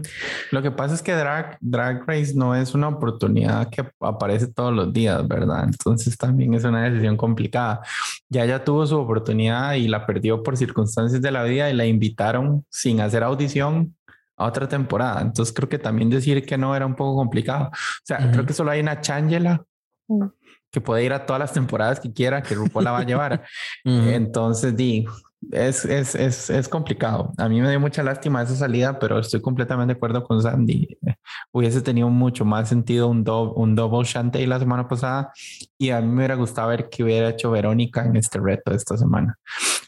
[0.50, 4.72] Lo que pasa es que drag, drag Race no es una oportunidad que aparece todos
[4.72, 5.64] los días, ¿verdad?
[5.64, 7.82] Entonces también es una decisión complicada.
[8.28, 11.84] Ya ella tuvo su oportunidad y la perdió por circunstancias de la vida y la
[11.84, 13.94] invitaron sin hacer audición
[14.36, 15.20] a otra temporada.
[15.20, 17.66] Entonces creo que también decir que no era un poco complicado.
[17.66, 19.62] O sea, creo que solo hay una Changela
[20.08, 20.24] mm.
[20.70, 23.44] que puede ir a todas las temporadas que quiera, que RuPaul la va a llevar.
[23.84, 25.04] Entonces, di,
[25.52, 27.32] es, es, es, es, complicado.
[27.38, 30.98] A mí me dio mucha lástima esa salida, pero estoy completamente de acuerdo con Sandy.
[31.52, 33.24] Hubiese tenido mucho más sentido un,
[33.56, 35.32] un double shantay la semana pasada
[35.78, 38.76] y a mí me hubiera gustado ver qué hubiera hecho Verónica en este reto de
[38.76, 39.38] esta semana.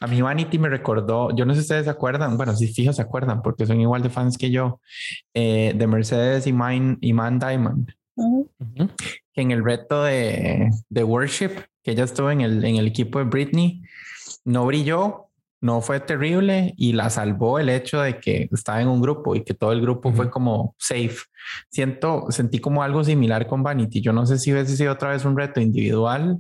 [0.01, 2.97] A mí Vanity me recordó, yo no sé si ustedes se acuerdan, bueno, si fijos
[2.97, 4.81] se acuerdan porque son igual de fans que yo,
[5.35, 7.93] eh, de Mercedes y, Man, y Man Diamond.
[9.33, 11.51] Que en el reto de, de Worship,
[11.83, 13.83] que ella estuvo en el, en el equipo de Britney,
[14.45, 15.29] no brilló,
[15.63, 19.45] no fue terrible y la salvó el hecho de que estaba en un grupo y
[19.45, 21.19] que todo el grupo fue como safe.
[21.71, 24.01] Siento, sentí como algo similar con Vanity.
[24.01, 26.39] Yo no sé si hubiese sido otra vez un reto individual,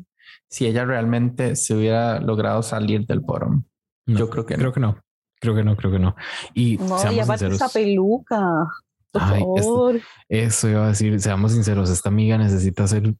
[0.48, 3.62] si ella realmente se hubiera logrado salir del bottom.
[4.06, 4.98] Yo creo que creo que no.
[5.40, 6.16] Creo que no, creo que no.
[6.52, 8.66] Y no, y aparte esa peluca.
[9.12, 10.00] Por favor.
[10.28, 13.14] eso iba a decir, seamos sinceros, esta amiga necesita hacer,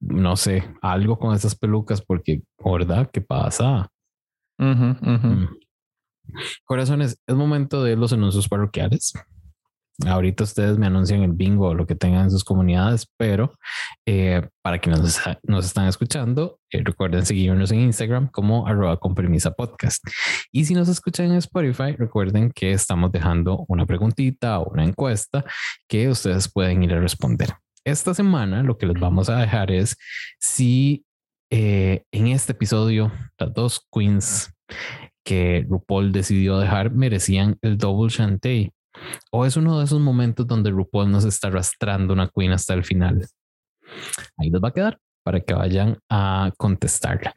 [0.00, 3.08] no sé, algo con esas pelucas porque, ¿verdad?
[3.10, 3.88] ¿Qué pasa?
[4.58, 5.46] Mm.
[6.64, 9.12] Corazones, es momento de los anuncios parroquiales.
[10.04, 13.54] Ahorita ustedes me anuncian el bingo o lo que tengan en sus comunidades, pero
[14.04, 15.00] eh, para quienes
[15.42, 18.98] nos, están escuchando, eh, recuerden seguirnos en Instagram como arroba
[19.56, 20.04] podcast.
[20.52, 25.44] Y si nos escuchan en Spotify, recuerden que estamos dejando una preguntita o una encuesta
[25.88, 27.54] que ustedes pueden ir a responder.
[27.82, 29.96] Esta semana lo que les vamos a dejar es
[30.38, 31.05] si
[31.50, 34.52] eh, en este episodio, las dos queens
[35.24, 38.70] que RuPaul decidió dejar merecían el double shantay.
[39.30, 42.84] O es uno de esos momentos donde RuPaul nos está arrastrando una queen hasta el
[42.84, 43.26] final.
[44.38, 44.98] Ahí les va a quedar.
[45.24, 47.32] para que vayan a contestarla.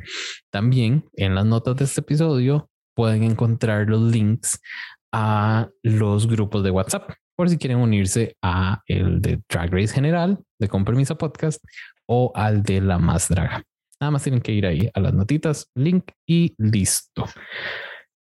[0.52, 4.62] También en las notas de este episodio pueden encontrar los links
[5.12, 10.38] a los grupos de WhatsApp por si quieren unirse a el de Drag Race General
[10.60, 11.64] de Con Permiso Podcast
[12.06, 13.64] o al de La Más Draga.
[14.00, 17.26] Nada más tienen que ir ahí a las notitas, link y listo.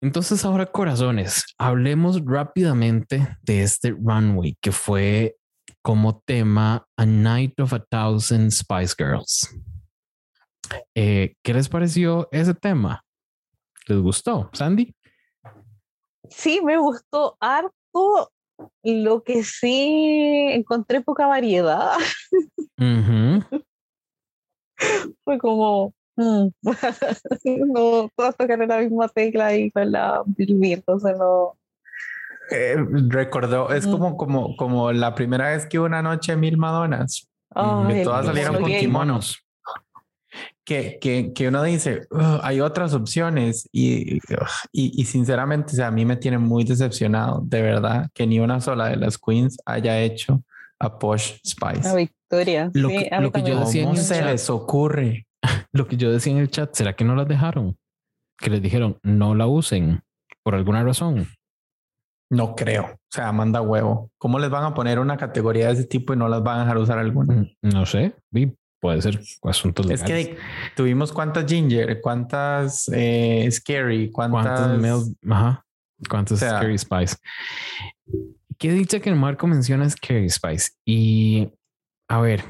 [0.01, 5.37] Entonces ahora corazones, hablemos rápidamente de este runway que fue
[5.81, 9.49] como tema A Night of a Thousand Spice Girls.
[10.95, 13.03] Eh, ¿Qué les pareció ese tema?
[13.87, 14.93] ¿Les gustó, Sandy?
[16.29, 18.31] Sí, me gustó harto.
[18.83, 21.93] Lo que sí encontré poca variedad.
[25.23, 26.47] Fue como, mm,
[27.73, 31.55] no, todas tocan la misma tecla y con la entonces no.
[32.51, 32.77] Eh,
[33.09, 33.91] recordó, es mm.
[33.91, 37.29] como, como, como la primera vez que una noche mil Madonas.
[37.53, 39.43] que todas salieron con kimonos
[40.99, 42.07] que, que, uno dice,
[42.43, 44.19] hay otras opciones y,
[44.71, 48.61] y, sinceramente, o sea, a mí me tiene muy decepcionado, de verdad, que ni una
[48.61, 50.43] sola de las queens haya hecho
[50.79, 51.83] a Posh Spice.
[51.83, 52.71] La victoria.
[52.73, 55.25] Lo que, lo que yo decía ¿Cómo se les ocurre?
[55.71, 57.77] Lo que yo decía en el chat, ¿será que no las dejaron?
[58.37, 60.01] Que les dijeron, no la usen
[60.43, 61.27] por alguna razón.
[62.29, 62.85] No creo.
[62.85, 64.11] O sea, manda huevo.
[64.17, 66.61] ¿Cómo les van a poner una categoría de ese tipo y no las van a
[66.61, 67.35] dejar usar alguna?
[67.35, 68.15] Mm, no sé
[68.79, 70.27] puede ser asuntos legales.
[70.27, 70.37] Es que
[70.75, 74.79] tuvimos cuántas Ginger, cuántas eh, Scary, cuántas...
[75.29, 75.65] ajá,
[76.09, 77.17] cuántas Scary Spice.
[78.59, 80.71] Qué dicha que Marco menciona Scary Spice.
[80.85, 81.49] Y
[82.09, 82.43] a ver,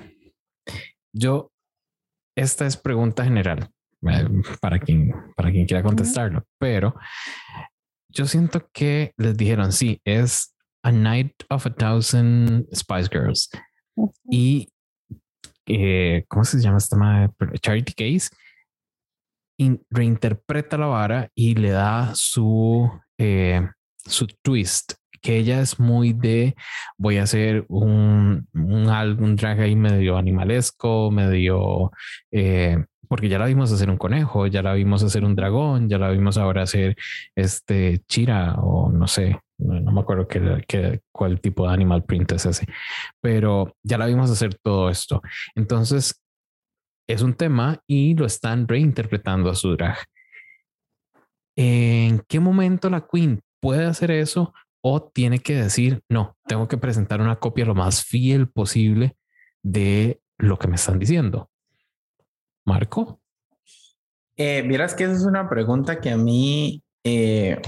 [1.13, 1.51] yo,
[2.35, 3.69] esta es pregunta general
[4.09, 4.27] eh,
[4.59, 6.95] para quien, para quien quiera contestarlo, pero
[8.09, 13.49] yo siento que les dijeron, sí, es A Night of a Thousand Spice Girls.
[14.31, 14.69] Y
[15.67, 17.31] eh, ¿cómo se llama esta madre?
[17.61, 18.29] Charity Case,
[19.91, 23.61] reinterpreta la vara y le da su, eh,
[23.97, 26.55] su twist, que ella es muy de,
[26.97, 31.91] voy a hacer un, un álbum drag ahí medio animalesco, medio,
[32.31, 35.97] eh, porque ya la vimos hacer un conejo, ya la vimos hacer un dragón, ya
[35.97, 36.95] la vimos ahora hacer
[37.35, 42.45] este chira o no sé, no, me acuerdo qué, cuál tipo de animal print es
[42.45, 42.65] ese,
[43.21, 45.21] pero ya la vimos hacer todo esto.
[45.55, 46.21] Entonces,
[47.07, 49.97] es un tema y lo están reinterpretando a su drag.
[51.57, 56.77] ¿En qué momento la Queen puede hacer eso o tiene que decir, no, tengo que
[56.77, 59.17] presentar una copia lo más fiel posible
[59.63, 61.49] de lo que me están diciendo?
[62.65, 63.19] Marco.
[64.37, 67.61] Eh, Vieras que esa es una pregunta que a mí eh,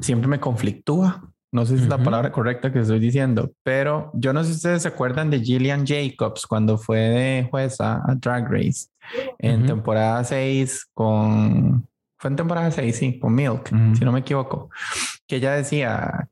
[0.00, 1.30] siempre me conflictúa.
[1.52, 4.56] No sé si es la palabra correcta que estoy diciendo, pero yo no sé si
[4.56, 8.86] ustedes se acuerdan de Gillian Jacobs cuando fue de jueza a Drag Race
[9.38, 11.88] en temporada 6 con...
[12.18, 14.70] Fue en temporada 6, sí, con Milk, si no me equivoco.
[15.30, 16.28] Que ella decía,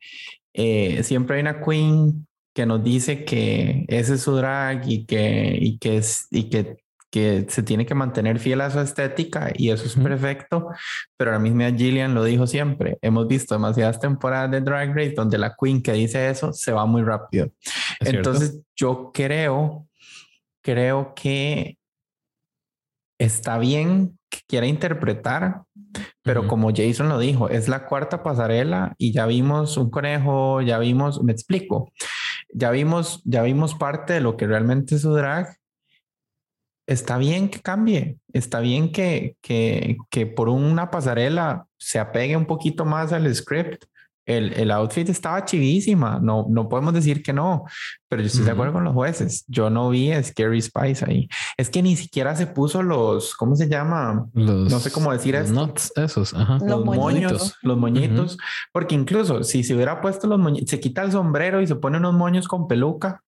[0.52, 5.56] eh, siempre hay una queen que nos dice que ese es su drag y que,
[5.56, 6.78] y que, y que
[7.10, 10.68] que se tiene que mantener fiel a su estética y eso es perfecto,
[11.16, 15.38] pero la misma Gillian lo dijo siempre, hemos visto demasiadas temporadas de Drag Race donde
[15.38, 17.50] la queen que dice eso se va muy rápido.
[18.00, 19.88] Entonces yo creo,
[20.62, 21.78] creo que
[23.18, 24.17] está bien
[24.48, 25.62] quiera interpretar,
[26.22, 30.78] pero como Jason lo dijo, es la cuarta pasarela y ya vimos un conejo, ya
[30.78, 31.92] vimos, me explico,
[32.52, 35.58] ya vimos, ya vimos parte de lo que realmente es su drag
[36.88, 42.46] está bien que cambie, está bien que, que, que, por una pasarela se apegue un
[42.46, 43.84] poquito más al script.
[44.28, 47.64] El, el outfit estaba chivísima, no, no podemos decir que no,
[48.08, 49.44] pero yo estoy de acuerdo con los jueces.
[49.48, 51.28] Yo no vi a Scary Spice ahí.
[51.56, 54.28] Es que ni siquiera se puso los, ¿cómo se llama?
[54.34, 55.52] no sé cómo decir eso.
[55.96, 58.36] esos, Los, moños, los moñitos,
[58.72, 61.96] porque incluso si se hubiera puesto los moñitos, se quita el sombrero y se pone
[61.96, 63.22] unos moños con peluca,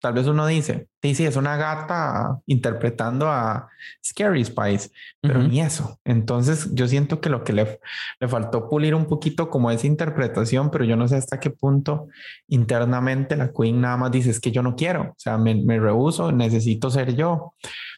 [0.00, 3.68] Tal vez uno dice, sí, sí, es una gata interpretando a
[4.04, 5.98] Scary Spice, pero ni eso.
[6.04, 7.80] Entonces yo siento que lo que le,
[8.20, 12.08] le faltó pulir un poquito como esa interpretación, pero yo no sé hasta qué punto
[12.46, 15.80] internamente la Queen nada más dice, es que yo no quiero, o sea, me, me
[15.80, 17.54] rehuso, necesito ser yo.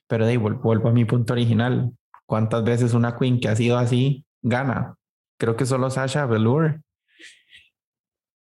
[0.06, 1.92] Pero de ahí vuelvo a mi punto original.
[2.26, 4.96] ¿Cuántas veces una Queen que ha sido así gana?
[5.38, 6.80] Creo que solo Sasha Velour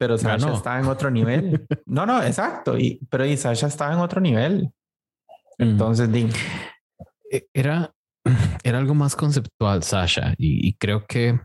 [0.04, 1.66] pero Sasha estaba en otro nivel.
[1.86, 2.78] no, no, exacto.
[2.78, 4.70] Y, pero y Sasha estaba en otro nivel.
[5.58, 6.10] Entonces,
[7.32, 7.94] e, Era,
[8.66, 11.39] era algo más conceptual, Sasha, y, creo que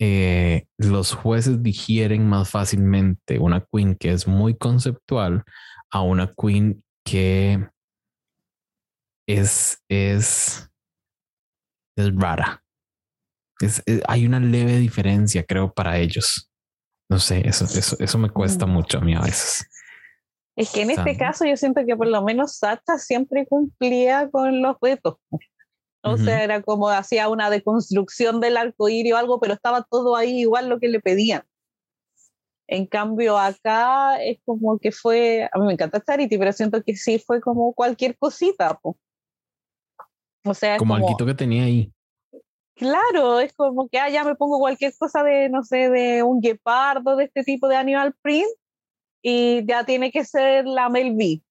[0.00, 5.44] eh, los jueces digieren más fácilmente una queen que es muy conceptual
[5.90, 7.68] a una queen que
[9.28, 10.70] es, es,
[11.98, 12.64] es rara.
[13.60, 16.47] Es, hay una leve diferencia, creo, para ellos.
[17.08, 18.70] No sé, eso, eso, eso me cuesta Mm.
[18.70, 19.66] mucho a mí a veces.
[20.56, 21.18] Es que en este Sandra.
[21.28, 25.16] caso yo siento que por lo menos Sacha siempre cumplía con los retos.
[26.02, 26.24] O Ujú.
[26.24, 30.40] sea, era como hacía una deconstrucción del arco iris o algo, pero estaba todo ahí
[30.40, 31.42] igual lo que le pedían.
[32.66, 36.96] En cambio, acá es como que fue, a mí me encanta Charity, pero siento que
[36.96, 38.78] sí fue como cualquier cosita.
[38.78, 38.98] po.
[40.44, 41.92] O sea, Como como, algo que tenía ahí.
[42.78, 46.40] Claro, es como que ah, ya me pongo cualquier cosa de, no sé, de un
[46.40, 48.48] guepardo, de este tipo de animal print,
[49.22, 51.42] y ya tiene que ser la Mel B.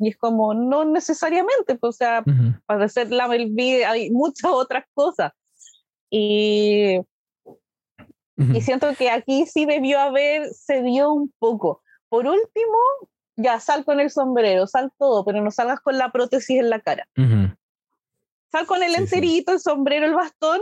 [0.00, 2.24] Y es como, no necesariamente, pues, o sea,
[2.66, 5.32] para ser la Mel B hay muchas otras cosas.
[6.10, 7.00] Y,
[8.60, 11.82] siento que aquí sí debió haber cedido un poco.
[12.08, 12.78] Por último,
[13.36, 16.80] ya sal con el sombrero, sal todo, pero no salgas con la prótesis en la
[16.80, 17.08] cara.
[17.16, 17.54] Ujú.
[18.50, 19.02] Sal con el Sí, sí.
[19.02, 20.60] enterito, el sombrero, el bastón,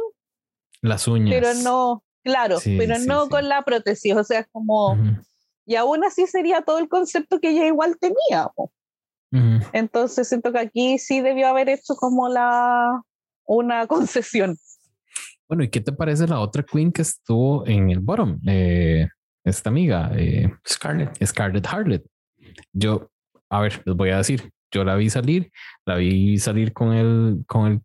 [0.83, 1.35] Las uñas.
[1.35, 3.31] pero no, claro, Sí, pero sí, no sí.
[3.31, 4.15] con la prótesis.
[4.15, 4.97] O sea, es como,
[5.65, 8.51] y aún así sería todo el concepto que ella igual tenía.
[9.73, 13.03] Entonces siento que aquí sí debió haber hecho como la
[13.45, 14.57] una concesión.
[15.49, 18.41] Bueno, ¿y qué te parece la otra queen que estuvo en el bottom?
[18.49, 19.07] Eh,
[19.45, 21.25] esta amiga, eh, Scarlett.
[21.25, 22.05] Scarlett Harlett.
[22.73, 23.09] Yo,
[23.51, 25.51] a ver, les voy a decir, yo la vi salir,
[25.85, 27.81] la vi salir con el, con el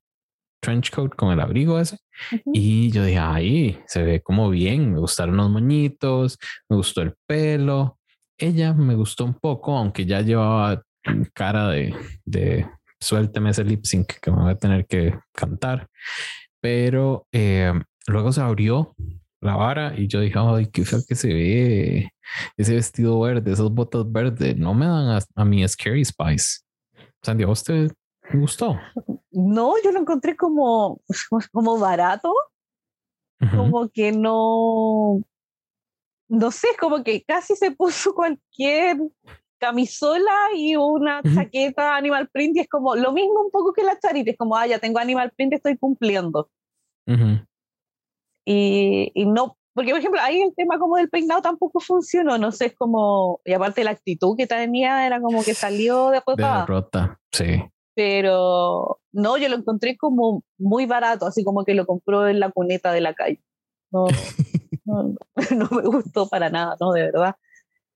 [0.61, 1.97] trench coat, con el abrigo ese,
[2.31, 2.51] Ujú.
[2.53, 6.37] y yo dije, ay, se ve como bien, me gustaron los moñitos,
[6.69, 7.97] me gustó el pelo.
[8.37, 10.81] Ella me gustó un poco, aunque ya llevaba
[11.33, 12.67] cara de, de
[12.99, 15.87] suélteme ese lip sync que me voy a tener que cantar.
[16.59, 17.73] Pero eh,
[18.07, 18.95] luego se abrió
[19.41, 22.09] la vara y yo dije, ay, qué feo que se ve
[22.57, 26.59] ese vestido verde, esas botas verdes, no me dan a, a mi Scary Spice.
[27.23, 27.89] Sandy, ¿a te
[28.33, 28.79] gustó?
[29.31, 31.01] No, yo lo encontré como,
[31.51, 32.33] como barato,
[33.41, 35.21] Ujú, como que no,
[36.29, 38.97] no sé, como que casi se puso cualquier
[39.59, 43.99] camisola y una chaqueta animal print y es como lo mismo un poco que la
[43.99, 46.49] charity, es como, ah, ya tengo animal print, estoy cumpliendo.
[47.07, 47.45] ujú.
[48.43, 52.51] Y, y no, porque por ejemplo, ahí el tema como del peinado tampoco funcionó, no
[52.51, 56.17] sé, es como, y aparte la actitud que tenía era como que salió de De
[56.17, 57.61] apotada, derrota, sí.
[57.95, 62.51] pero no, yo lo encontré como muy barato, así como que lo compró en la
[62.51, 63.41] cuneta de la calle.
[63.91, 64.05] No,
[64.85, 65.15] no,
[65.55, 67.35] no me gustó para nada, no, de verdad.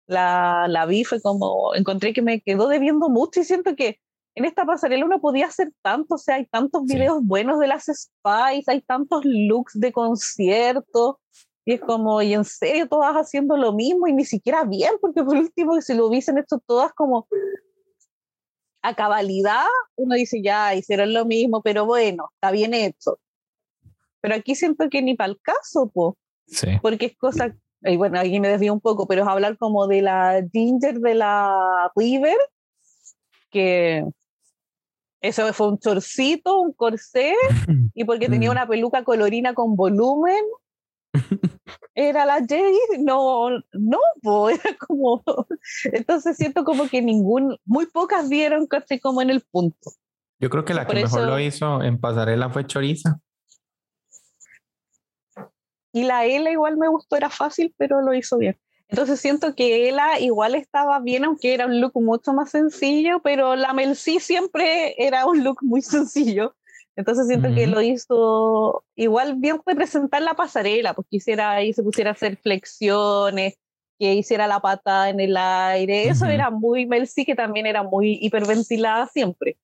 [0.08, 4.00] La, la vi, fue como, encontré que me quedó debiendo mucho y siento que
[4.36, 6.96] en esta pasarela uno podía hacer tanto, o sea, hay tantos Sí.
[6.96, 11.20] videos buenos de las Spice, hay tantos looks de concierto,
[11.66, 15.24] y es como, y en serio, todas haciendo lo mismo y ni siquiera bien, porque
[15.24, 17.28] por último, si lo hubiesen hecho todas como
[18.84, 23.18] a cabalidad, uno dice, ya, hicieron lo mismo, pero bueno, está bien hecho.
[24.22, 26.68] Pero aquí siento que ni para el caso, po, Sí.
[26.84, 30.04] porque es cosa, y bueno, aquí me desvío un poco, pero es hablar como de
[30.04, 32.38] la Ginger de la River,
[33.50, 34.06] que
[35.22, 37.34] eso fue un chorcito, un corsé,
[37.96, 38.52] y porque tenía Mm.
[38.52, 40.44] una peluca colorina con volumen,
[41.94, 45.24] era la Jade, no, no, po, era como,
[45.92, 49.92] entonces siento como que ningún, muy pocas dieron coche como en el punto.
[50.40, 53.20] Yo creo que la Por que mejor eso- lo hizo en pasarela fue Choriza.
[55.94, 58.60] Y la Ela igual me gustó, era fácil, pero lo hizo bien.
[58.90, 63.56] Entonces siento que Ela igual estaba bien, aunque era un look mucho más sencillo, pero
[63.56, 66.54] la Mel C siempre era un look muy sencillo.
[66.96, 72.12] Entonces siento que lo hizo igual bien representar la pasarela, pues quisiera ahí se pusiera
[72.12, 73.58] a hacer flexiones,
[74.00, 76.08] que hiciera la pata en el aire.
[76.08, 79.58] Eso era muy Mel C, que también era muy hiperventilada siempre.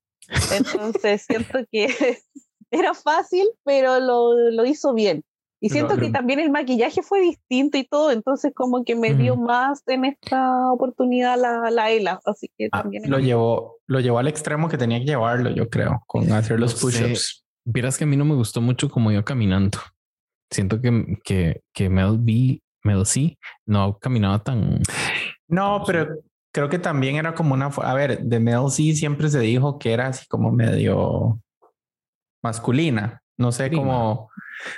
[0.51, 1.87] Entonces siento que
[2.71, 5.23] era fácil, pero lo, lo hizo bien.
[5.63, 9.37] Y siento que también el maquillaje fue distinto y todo, entonces como que me dio
[9.37, 13.03] más en esta oportunidad la, la Ela, así que Ah, también...
[13.07, 16.81] lo llevó, lo llevó al extremo que tenía que llevarlo, yo creo, con hacer los
[16.81, 17.45] push-ups.
[17.63, 19.77] Vieras que a mí no me gustó mucho como iba caminando.
[20.49, 24.81] Siento que, que, que Mel B, Mel C no caminaba tan.
[25.47, 29.39] No, pero creo que también era como una, a ver, de Mel C siempre se
[29.39, 31.39] dijo que era así como medio
[32.43, 33.81] masculina, no sé Prima.
[33.83, 34.29] cómo,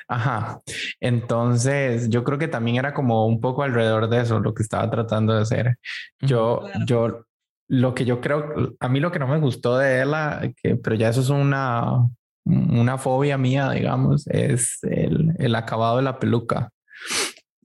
[0.08, 0.62] ajá.
[1.00, 4.90] Entonces, yo creo que también era como un poco alrededor de eso lo que estaba
[4.90, 5.78] tratando de hacer.
[6.22, 6.86] Yo, Claro.
[6.88, 7.26] yo,
[7.68, 10.96] lo que yo creo, a mí lo que no me gustó de ella, que, pero
[10.96, 12.08] ya eso es una,
[12.46, 16.70] una fobia mía, digamos, es el, el acabado de la peluca.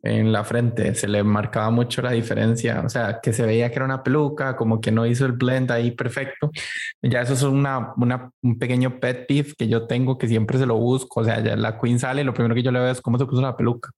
[0.03, 3.77] En la frente, se le marcaba mucho la diferencia, o sea, que se veía que
[3.77, 6.51] era una peluca, como que no hizo el blend ahí perfecto.
[7.03, 10.67] Ya eso es una, una, un pequeño pet peeve que yo tengo que siempre se
[10.67, 13.01] lo busco, o sea, ya la Queen sale, lo primero que yo le veo es
[13.01, 13.91] cómo se puso la peluca.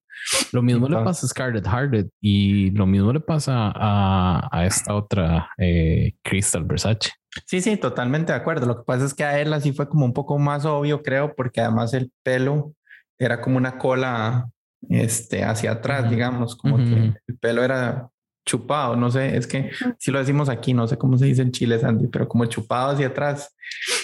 [0.53, 4.95] Lo mismo le pasa a Scarlett Hearted y lo mismo le pasa a, a esta
[4.95, 7.13] otra eh, Crystal Versace.
[7.47, 8.67] Sí, sí, totalmente de acuerdo.
[8.67, 11.35] Lo que pasa es que a él así fue como un poco más obvio, creo,
[11.35, 12.75] porque además el pelo
[13.19, 14.51] era como una cola
[14.89, 18.09] este, hacia atrás, digamos, como que el pelo era
[18.47, 21.53] chupado, no sé, es que si lo decimos aquí, no sé cómo se dice en
[21.53, 23.55] Chile, Sandy, pero como chupado hacia atrás.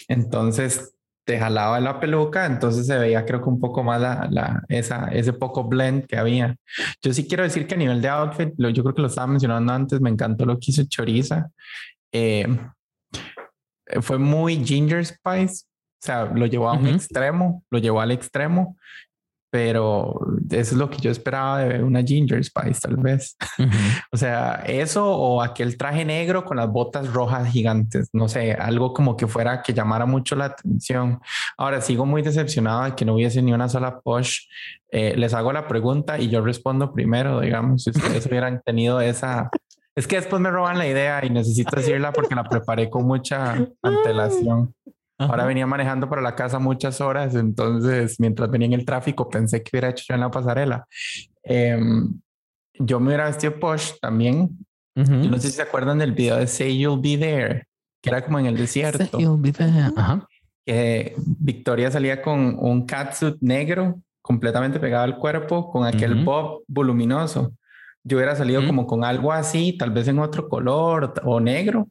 [0.09, 4.63] Entonces te jalaba la peluca, entonces se veía creo que un poco más la, la,
[4.69, 6.55] esa, ese poco blend que había.
[7.03, 9.73] Yo sí quiero decir que a nivel de outfit, yo creo que lo estaba mencionando
[9.73, 11.51] antes, me encantó lo que hizo Choriza.
[12.13, 12.47] Eh,
[14.01, 18.77] fue muy ginger spice, o sea, lo llevó a un extremo, lo llevó al extremo
[19.51, 20.21] pero
[20.51, 23.37] eso es lo que yo esperaba de una Ginger Spice, tal vez.
[24.13, 28.93] o sea, eso o aquel traje negro con las botas rojas gigantes, no sé, algo
[28.93, 31.21] como que fuera que llamara mucho la atención.
[31.57, 34.41] Ahora sigo muy decepcionado de que no hubiese ni una sola push.
[34.91, 39.51] Eh, les hago la pregunta y yo respondo primero, digamos, si ustedes hubieran tenido esa.
[39.95, 43.67] Es que después me roban la idea y necesito decirla porque la preparé con mucha
[43.83, 44.75] antelación.
[45.19, 49.63] Ahora venía manejando para la casa muchas horas, entonces mientras venía en el tráfico pensé
[49.63, 50.87] que hubiera hecho yo en la pasarela.
[51.43, 52.21] Em,
[52.79, 54.51] yo me hubiera vestido posh también.
[54.95, 57.65] no sé si se acuerdan del video de Say You'll Be There,
[58.03, 59.05] que era como en el desierto.
[59.05, 59.91] Say you'll be there.
[60.67, 67.53] Que Victoria salía con un catsuit negro completamente pegado al cuerpo, con aquel bob voluminoso.
[68.03, 71.89] Yo hubiera salido como con algo así, tal vez en otro color o negro,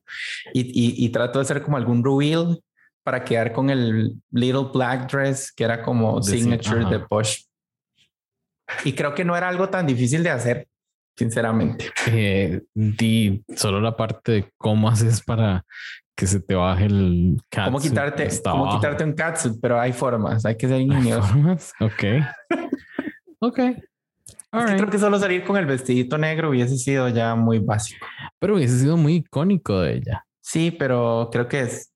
[0.54, 2.60] y, y, y trato de hacer como algún reveal
[3.06, 7.44] para quedar con el Little Black Dress, que era como signature de Push.
[8.84, 10.68] Y creo que no era algo tan difícil de hacer,
[11.16, 11.92] sinceramente.
[12.08, 15.64] Eh, di solo la parte de cómo haces para
[16.18, 17.74] que se te baje el catsuit.
[17.74, 21.32] Cómo quitarte, cómo quitarte un catsuit, pero hay formas, hay que ser ingenioso.
[21.80, 22.04] Ok.
[23.40, 23.60] ok.
[24.50, 28.04] Creo que solo salir con el vestidito negro hubiese sido ya muy básico.
[28.40, 30.26] Pero hubiese sido muy icónico de ella.
[30.42, 31.95] Sí, pero creo que es,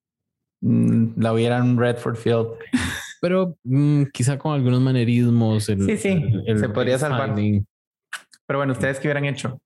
[0.62, 2.47] la hubiera en Redford Field.
[3.22, 5.66] Pero mm, quizá con algunos manerismos.
[5.66, 7.36] sí, sí, se podría salvar.
[7.36, 9.60] Pero bueno, ¿ustedes qué hubieran hecho?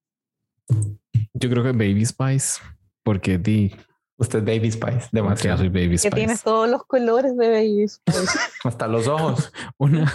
[1.33, 2.61] Yo creo que Baby Spice,
[3.03, 3.75] porque di.
[4.17, 5.59] Usted Baby Spice, demasiado.
[5.59, 6.09] Soy Baby Spice.
[6.09, 8.39] Que tienes todos los colores de Baby Spice.
[8.63, 9.51] Hasta los ojos.
[9.77, 10.11] una,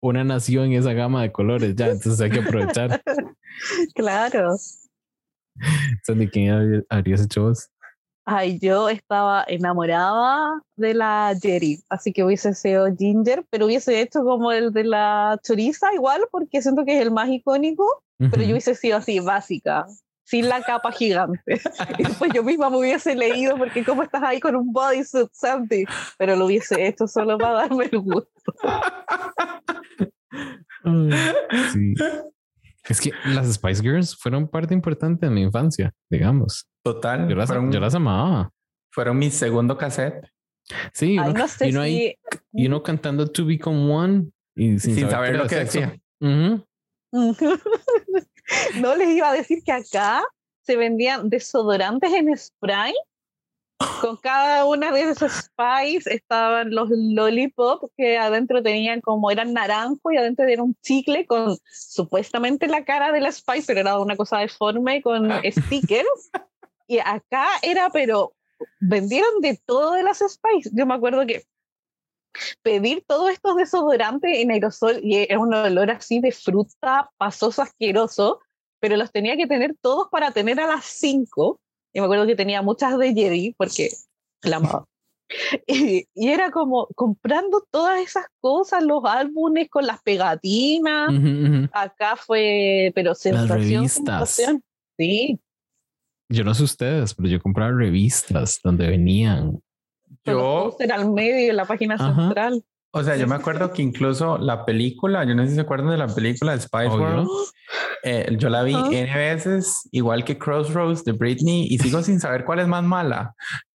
[0.00, 3.02] una nació en esa gama de colores ya, entonces hay que aprovechar.
[3.94, 4.56] claro.
[6.06, 7.71] ¿De quién habrías hecho vos?
[8.24, 14.22] Ay, yo estaba enamorada de la Jerry, así que hubiese sido Ginger, pero hubiese hecho
[14.22, 17.84] como el de la choriza igual, porque siento que es el más icónico,
[18.18, 19.86] pero yo hubiese sido así, básica,
[20.24, 21.60] sin la capa gigante.
[21.98, 25.84] y después yo misma me hubiese leído, porque como estás ahí con un bodysuit, Santi,
[26.16, 28.54] pero lo hubiese hecho solo para darme el gusto.
[31.72, 31.94] sí.
[32.88, 36.66] Es que las Spice Girls fueron parte importante de mi infancia, digamos.
[36.82, 37.28] Total.
[37.28, 38.50] Yo las, yo las amaba.
[38.90, 40.28] Fueron mi segundo cassette.
[40.92, 42.14] Sí, uno, no sé y, uno ahí,
[42.52, 45.96] y uno cantando To Become One y sin, saber, lo que decía.
[46.20, 46.66] no
[48.96, 50.22] les iba a decir que acá
[50.62, 52.92] se vendían desodorantes en spray
[54.00, 60.12] con cada una de esas spice estaban los lollipops que adentro tenían como eran naranjo
[60.12, 64.16] y adentro era un chicle con supuestamente la cara de la spice, pero era una
[64.16, 66.30] cosa deforme con stickers.
[66.86, 68.34] y acá era, pero
[68.80, 70.70] vendieron de todo de las spice.
[70.72, 71.44] Yo me acuerdo que
[72.62, 78.40] pedir todos estos desodorantes en aerosol y era un olor así de fruta pasoso asqueroso,
[78.80, 81.60] pero los tenía que tener todos para tener a las 5
[81.92, 83.90] y me acuerdo que tenía muchas de Jedi porque
[84.42, 84.86] la amaba.
[85.66, 91.10] Y, era como comprando todas esas cosas, los álbumes con las pegatinas.
[91.72, 94.40] Acá fue, pero Las revistas.
[94.98, 95.40] Sí.
[96.28, 99.60] Yo no sé ustedes, pero yo compraba revistas donde venían.
[100.24, 100.76] Yo.
[100.78, 102.62] Era al medio, en la página central.
[102.94, 105.90] O sea, yo me acuerdo que incluso la película, yo no sé si se acuerdan
[105.90, 107.26] de la película de Spice World,
[108.04, 112.44] eh, yo la vi N veces, igual que Crossroads de Britney, y sigo sin saber
[112.44, 113.34] cuál es más mala,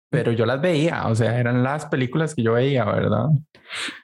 [0.10, 3.26] pero yo las veía, o sea, eran las películas que yo veía, ¿verdad?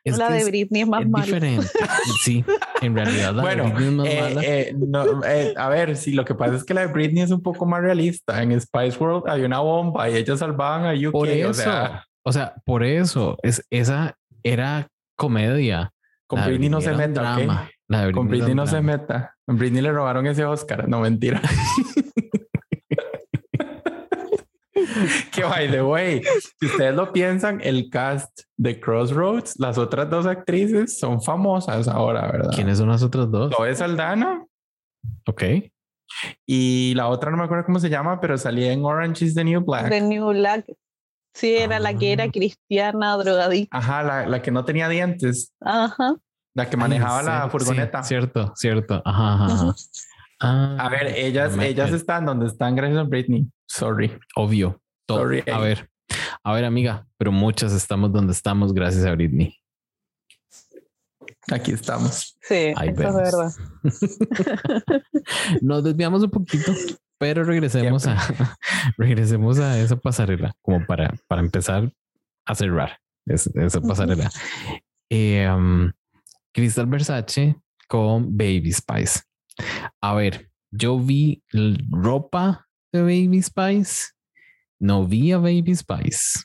[0.03, 1.26] Es la de Britney es más mala.
[1.26, 1.68] Diferente.
[2.24, 2.43] Sí,
[2.82, 4.43] en realidad la bueno, de Britney es más eh, mala.
[4.43, 7.32] Eh, no, eh, a ver, sí, lo que pasa es que la de Britney es
[7.32, 8.41] un poco más realista.
[8.41, 11.11] En Spice World hay una bomba y ellos salvaban a UK.
[11.11, 15.91] Por eso, o sea, o sea por eso, es, esa era comedia.
[16.28, 17.70] Con Britney no se drama.
[17.88, 19.36] La de Con Britney no se meta.
[19.47, 20.88] A Britney le robaron ese Oscar.
[20.88, 21.41] No, mentira.
[25.32, 26.22] que by the way,
[26.59, 32.32] si ustedes lo piensan, el cast de Crossroads, las otras dos actrices son famosas ahora,
[32.32, 32.51] ¿verdad?
[32.53, 33.53] ¿Quiénes son las otras dos?
[33.55, 34.45] Zoe Saldana
[35.28, 35.43] Ok.
[36.45, 39.43] y la otra no me acuerdo cómo se llama, pero salía en Orange is the
[39.43, 39.89] New Black.
[39.89, 40.66] The New Black.
[41.34, 42.31] Sí, era la que era Ah.
[42.31, 43.77] cristiana, drogadicta.
[43.77, 46.15] Ajá, la, la que no tenía dientes, Ajá.
[46.55, 48.03] la que manejaba Ay, la sí, furgoneta.
[48.03, 49.01] sí, cierto, cierto.
[49.03, 49.75] Ajá, ajá.
[50.39, 53.47] Ah, A ver, ellas, ellas están donde están gracias a Britney.
[53.67, 54.17] Sorry.
[54.36, 54.79] obvio.
[55.07, 55.19] Todo.
[55.19, 55.43] Sorry.
[55.51, 55.89] A ver,
[56.43, 59.57] a ver, amiga, pero muchas estamos donde estamos gracias a Britney.
[61.51, 62.38] Aquí estamos.
[62.41, 63.21] Sí, Ahí eso vemos.
[63.21, 63.51] es verdad.
[65.61, 66.71] Nos desviamos un poquito,
[67.24, 68.17] pero regresemos a
[68.97, 71.89] regresemos a esa pasarela como para, para empezar
[72.45, 74.30] a cerrar es- esa pasarela.
[75.09, 75.89] Eh, um,
[76.53, 77.55] Crystal Versace
[77.88, 79.21] con Baby Spice.
[80.01, 81.41] A ver, yo vi
[81.89, 84.11] ropa de Baby Spice,
[84.80, 86.41] no vi a Baby Spice.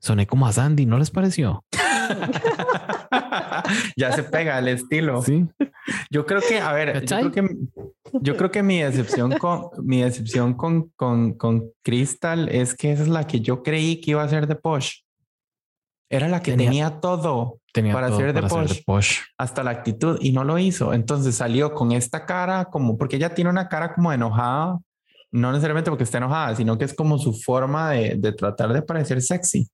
[0.00, 1.64] Soné como a Sandy, ¿no les pareció?
[3.96, 5.22] ya se pega el estilo.
[5.22, 5.46] Sí.
[6.10, 7.56] Yo creo que, a ver, yo creo que,
[8.20, 13.02] yo creo que mi decepción con mi decepción con, con, con Crystal es que esa
[13.02, 15.00] es la que yo creí que iba a ser de Posh.
[16.10, 18.42] Era la que Tenía- tenía, todo, Tenía Para todo ser de
[18.86, 19.18] posh.
[19.36, 20.92] hasta la actitud, y no lo hizo.
[20.94, 24.78] Entonces salió con esta cara como, porque ella tiene una cara como enojada,
[25.32, 28.82] no necesariamente porque esté enojada, sino que es como su forma de, de tratar de
[28.82, 29.66] parecer sexy.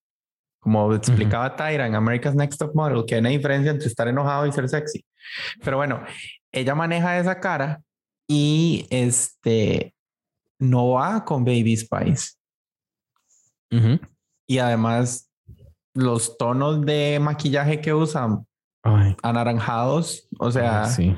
[0.61, 4.47] Como explicaba Tyra en America's Next Top Model, que hay una diferencia entre estar enojado
[4.47, 5.05] y ser sexy.
[5.65, 6.03] Pero bueno,
[6.53, 7.81] ella maneja esa cara
[8.29, 9.95] y este
[10.59, 12.35] no va con Baby Spice.
[14.47, 15.31] Y además,
[15.95, 18.47] los tonos de maquillaje que usan
[18.83, 21.17] Ay, anaranjados, o sea, sí.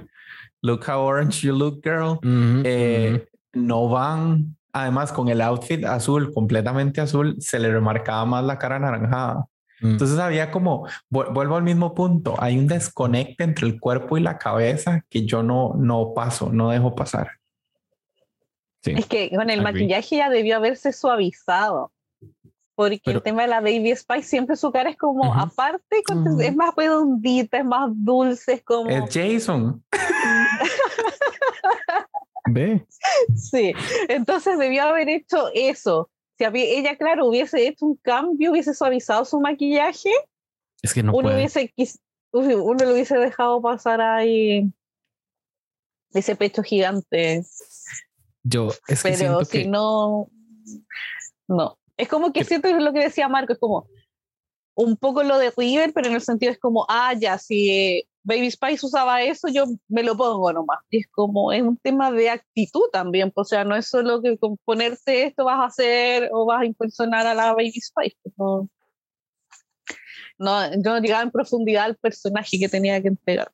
[0.63, 4.57] look how orange you look, girl, eh, no van.
[4.73, 9.47] Además, con el outfit azul, completamente azul, se le remarcaba más la cara anaranjada.
[9.81, 9.93] ujú.
[9.93, 14.23] Entonces había como, vu- vuelvo al mismo punto, hay un desconecte entre el cuerpo y
[14.23, 17.33] la cabeza que yo no, no paso, no dejo pasar.
[18.83, 18.95] Sí.
[18.97, 21.93] Es que con el maquillaje ya debió haberse suavizado.
[22.75, 25.39] Porque Pero- el tema de la Baby Spice siempre su cara es como Ujú.
[25.39, 26.41] aparte, con- Ujú.
[26.41, 28.89] es más redondita, es más dulce, es como.
[28.89, 29.85] Es Jason.
[32.49, 32.85] Ve.
[33.37, 33.73] Sí,
[34.09, 36.11] entonces debió haber hecho eso.
[36.39, 40.11] Si había- ella, claro, hubiese hecho un cambio, hubiese suavizado su maquillaje,
[40.83, 41.37] Es que no uno, puede.
[41.37, 41.73] hubiese,
[42.33, 44.65] uno le hubiese dejado pasar ahí
[46.15, 47.43] ese pecho gigante.
[48.43, 50.29] Yo es que Pero siento si que no,
[51.49, 51.79] no.
[51.97, 53.87] Es como que Que- siento lo que decía Marco, es como
[54.75, 58.51] un poco lo de River, pero en el sentido es como, ah, ya, si Baby
[58.51, 60.79] Spice usaba eso, yo me lo pongo nomás.
[60.91, 64.23] Y es como, es un tema de actitud también, pues, o sea, no es solo
[64.23, 68.17] que con ponerte esto vas a hacer o vas a impersonar a la Baby Spice.
[68.37, 68.69] No,
[70.39, 73.51] no, yo no llegaba en profundidad al personaje que tenía que entregar.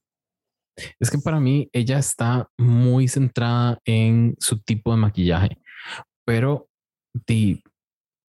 [1.01, 5.59] es que para mí ella está muy centrada en su tipo de maquillaje,
[6.25, 6.69] pero
[7.27, 7.63] di-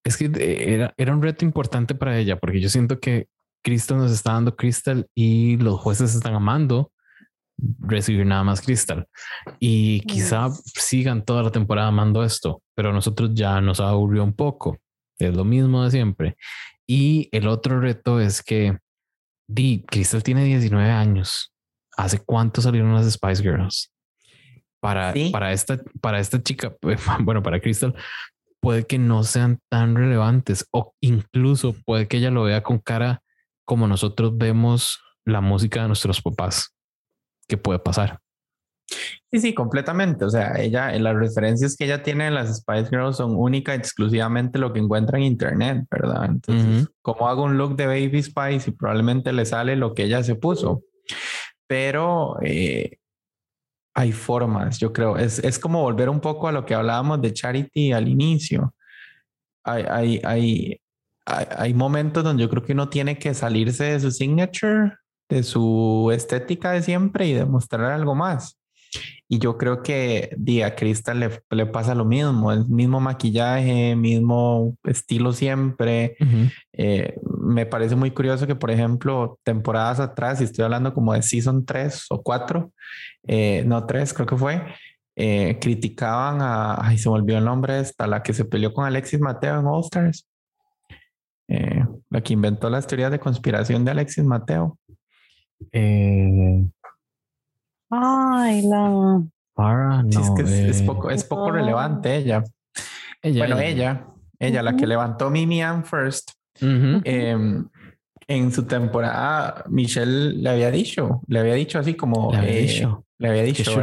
[0.03, 3.27] es que de- era, era un reto importante para ella porque yo siento que
[3.63, 6.91] Crystal nos está dando Crystal y los jueces están amando
[7.79, 9.05] recibir nada más Crystal
[9.59, 14.33] y quizá sigan toda la temporada amando esto, pero a nosotros ya nos aburrió un
[14.33, 14.77] poco.
[15.17, 16.37] Es lo mismo de siempre.
[16.87, 18.77] Y el otro reto es que
[19.47, 21.53] Di, Crystal tiene 19 años.
[21.97, 23.91] ¿Hace cuánto salieron las Spice Girls?
[24.79, 25.29] Para, Sí.
[25.31, 26.73] para, esta, para esta chica,
[27.21, 27.93] bueno, para Crystal,
[28.61, 33.21] puede que no sean tan relevantes o incluso puede que ella lo vea con cara
[33.69, 36.75] como nosotros vemos la música de nuestros papás.
[37.47, 38.17] ¿Qué puede pasar?
[39.31, 40.25] Sí, sí, completamente.
[40.25, 44.57] O sea, ella, las referencias que ella tiene en las Spice Girls son únicas exclusivamente
[44.57, 46.25] lo que encuentra en internet, ¿verdad?
[46.25, 46.91] Entonces, Ujú.
[47.03, 50.33] como hago un look de Baby Spice y probablemente le sale lo que ella se
[50.33, 50.81] puso.
[51.67, 52.97] Pero eh,
[53.93, 55.15] hay formas, yo creo.
[55.15, 58.73] Es, es como volver un poco a lo que hablábamos de Charity al inicio.
[59.63, 60.81] Hay, hay, hay,
[61.29, 64.93] hay, hay momentos donde yo creo que uno tiene que salirse de su signature,
[65.29, 68.59] de su estética de siempre y demostrar algo más.
[69.27, 74.75] Y yo creo que a Crystal le, le pasa lo mismo, el mismo maquillaje, mismo
[74.83, 76.17] estilo siempre.
[76.19, 76.49] Ujú.
[76.73, 81.21] Eh, me parece muy curioso que, por ejemplo, temporadas atrás, y estoy hablando como de
[81.21, 82.71] season 3 o 4,
[83.27, 84.63] eh, no 3 creo que fue,
[85.15, 88.85] eh, criticaban a, ay, se me olvidó el nombre esta, la que se peleó con
[88.85, 90.25] Alexis Mateo en All Stars,
[91.49, 94.77] eh, la que inventó las teorías de conspiración de Alexis Mateo.
[95.71, 96.63] Eh,
[97.89, 99.23] Ay, la.
[99.55, 100.11] Farah, no.
[100.11, 102.43] Sí, es que es, es eh, poco, es poco relevante ella.
[103.21, 104.05] ella, bueno, ella,
[104.37, 106.31] ella, la que levantó Mimi Ann First,
[106.61, 107.67] em,
[108.27, 112.61] en su temporada, Michelle le había dicho, le había dicho así como, Le había eh,
[112.61, 113.05] dicho.
[113.17, 113.73] le había dicho,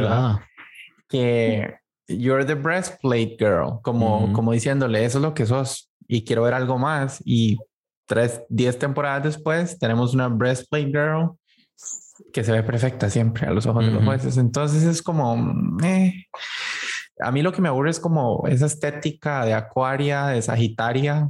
[1.09, 1.75] que
[2.07, 4.33] you're the breastplate girl, como, Ujú.
[4.33, 7.21] como diciéndole, eso es lo que sos y quiero ver algo más.
[7.25, 7.57] Y
[8.05, 11.31] tres, diez temporadas después tenemos una breastplate girl
[12.33, 14.37] que se ve perfecta siempre a los ojos de los jueces.
[14.37, 15.53] Entonces es como,
[15.83, 16.25] eh.
[17.19, 21.29] a mí lo que me aburre es como esa estética de Acuaria, de Sagitaria,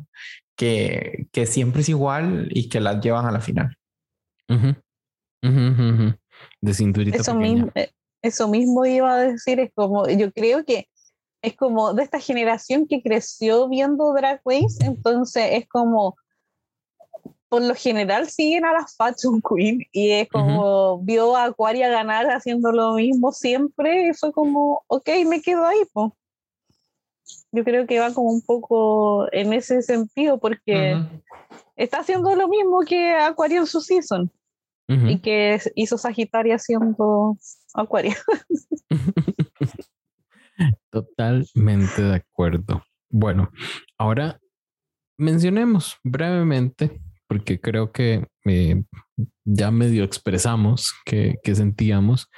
[0.55, 3.75] que, que siempre es igual y que las llevan a la final.
[6.61, 7.53] De cinturita Eso pequeña.
[7.53, 10.88] mismo, eh, eso mismo iba a decir, es como, yo creo que
[11.42, 16.16] es como de esta generación que creció viendo Drag Race, entonces es como,
[17.50, 22.26] por lo general siguen a las Fashion Queen y es como vio a Aquaria ganar
[22.28, 26.16] haciendo lo mismo siempre y fue como, ok, me quedo ahí, po.
[27.52, 30.98] Yo creo que va como un poco en ese sentido porque
[31.76, 34.32] está haciendo lo mismo que Aquaria en su season
[34.88, 37.38] y que hizo Sagitaria haciendo
[37.74, 38.14] Acuario.
[40.91, 42.84] Totalmente de acuerdo.
[43.10, 43.51] Bueno,
[43.97, 44.39] ahora
[45.18, 48.84] mencionemos brevemente, porque creo que eh,
[49.45, 52.30] ya medio expresamos que, sentíamos.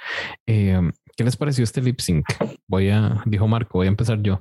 [0.46, 0.80] eh,
[1.16, 2.24] ¿Qué les pareció este lip sync?
[2.66, 4.40] Voy a, dijo Marco, voy a empezar yo.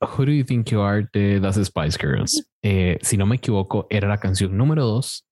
[0.00, 2.46] Who do you think you are de las Spice Girls?
[2.62, 5.26] Eh, si no me equivoco, era la canción número dos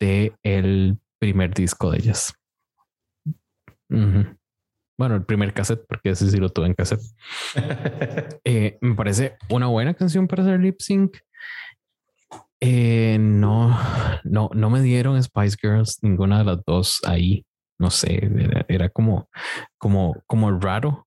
[0.00, 2.32] de el primer disco de ellas.
[4.98, 7.00] Bueno, el primer cassette, porque ese sí lo tuve en cassette.
[8.44, 11.18] Eh, me parece una buena canción para hacer lip sync.
[12.60, 13.78] Eh, no,
[14.24, 17.44] no, no me dieron Spice Girls, ninguna de las dos ahí.
[17.78, 19.28] No sé, era, era como,
[19.76, 21.06] como, como raro.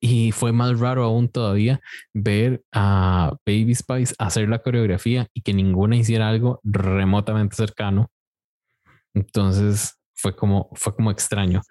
[0.00, 1.80] Y fue más raro aún todavía
[2.14, 8.10] ver a Baby Spice hacer la coreografía y que ninguna hiciera algo remotamente cercano.
[9.14, 11.62] Entonces fue como, fue como extraño.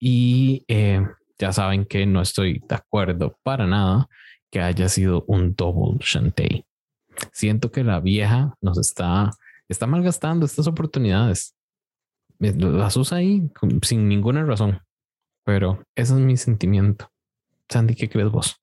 [0.00, 1.04] Y eh,
[1.38, 4.08] ya saben que no estoy de acuerdo para nada
[4.50, 6.64] que haya sido un double Shantae.
[7.32, 9.30] Siento que la vieja nos está,
[9.68, 11.54] está malgastando estas oportunidades.
[12.40, 13.50] Eh, Las usa ahí
[13.82, 14.80] sin ninguna razón.
[15.44, 17.10] Pero ese es mi sentimiento.
[17.68, 18.60] Sandy, ¿qué crees vos?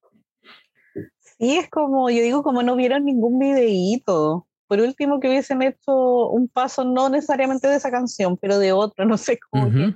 [1.20, 4.48] Sí, es como, yo digo, como no vieron ningún videíto.
[4.68, 9.06] Por último, que hubiesen hecho un paso no necesariamente de esa canción, pero de otro,
[9.06, 9.72] no sé cómo.
[9.72, 9.96] que Ujú.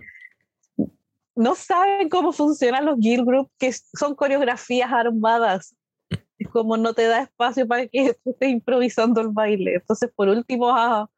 [1.39, 5.73] No saben cómo funcionan los Guild Group, que son coreografías armadas.
[6.37, 9.75] Es como no te da espacio para que estés improvisando el baile.
[9.75, 11.09] Entonces, por último, ah,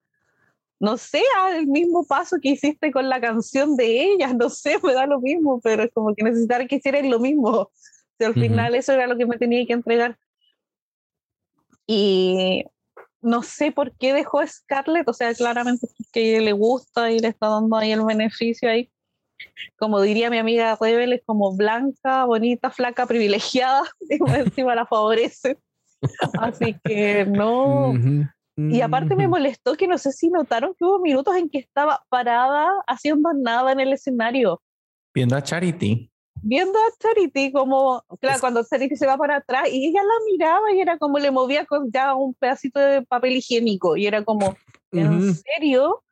[0.80, 4.78] no sé, haz el mismo paso que hiciste con la canción de ellas, no sé,
[4.84, 7.72] me da lo mismo, pero es como que necesitar que hicieran lo mismo.
[8.19, 10.19] Sea, al final eso era lo que me tenía que entregar.
[11.88, 12.63] Y
[13.22, 17.47] no sé por qué dejó Scarlett, o sea, claramente porque le gusta y le está
[17.47, 18.91] dando ahí el beneficio ahí.
[19.77, 25.57] Como diría mi amiga Rebel, es como blanca, bonita, flaca, privilegiada, y encima la favorece.
[26.39, 27.93] Así que no.
[28.57, 32.03] Y aparte me molestó que no sé si notaron que hubo minutos en que estaba
[32.09, 34.61] parada haciendo nada en el escenario,
[35.13, 36.09] Viendo a Charity.
[36.41, 40.13] viendo a Charity como, claro, Es- cuando Charity se va para atrás y ella la
[40.31, 44.23] miraba y era como le movía con ya un pedacito de papel higiénico y era
[44.23, 44.55] como,
[44.91, 45.33] ¿en Ujú.
[45.33, 46.03] serio?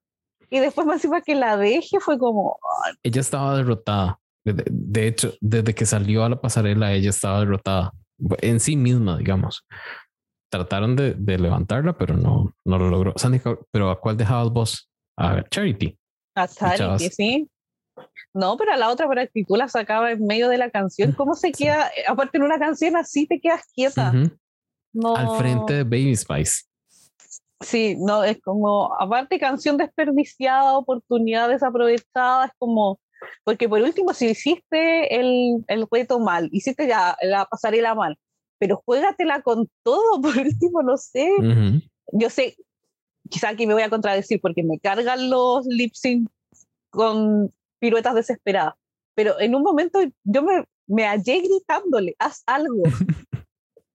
[0.49, 4.19] Y después más encima que la deje fue como, "Ay, ella estaba derrotada.
[4.45, 7.93] De, de hecho, desde que salió a la pasarela, ella estaba derrotada
[8.41, 9.65] en sí misma, digamos.
[10.51, 13.13] Trataron de, de levantarla, pero no, no lo logró.
[13.15, 13.39] Sandy,
[13.71, 14.89] pero ¿a cuál dejabas vos?
[15.17, 15.95] A Charity.
[16.35, 17.49] a Charity, sí.
[18.33, 21.11] No, pero a la otra para que tú la sacaba en medio de la canción.
[21.11, 21.65] ¿Cómo se Sí.
[21.65, 21.89] queda?
[22.07, 24.09] Aparte en una canción así te quedas quieta.
[24.15, 24.31] Ujú.
[24.93, 26.63] No, Al frente de Baby Spice.
[27.61, 32.99] Sí, no, es como, aparte canción desperdiciada, oportunidad desaprovechada, es como,
[33.43, 38.17] porque por último, si hiciste el, el reto mal, hiciste ya la pasarela mal,
[38.59, 41.29] pero juégatela con todo, por último, no sé.
[42.13, 42.55] Yo sé,
[43.29, 46.29] quizá aquí me voy a contradecir porque me cargan los lip sync
[46.89, 48.75] con piruetas desesperadas,
[49.15, 52.83] pero en un momento yo me, me hallé gritándole, haz algo,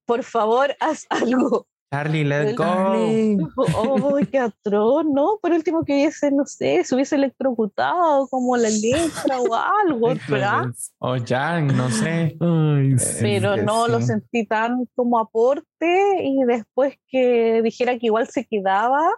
[0.05, 1.67] por favor, haz algo.
[1.91, 2.65] Charlie, let's go.
[3.75, 5.37] Oh, qué atroz, ¿no?
[5.41, 10.65] Por último que hubiese, no sé, se hubiese electrocutado como la letra o algo, ¿verdad?
[10.99, 12.35] O Jan, no sé.
[12.39, 13.17] Ay, sí.
[13.21, 14.07] Pero no lo sí.
[14.07, 19.09] sentí tan como aporte y después que dijera que igual se quedaba,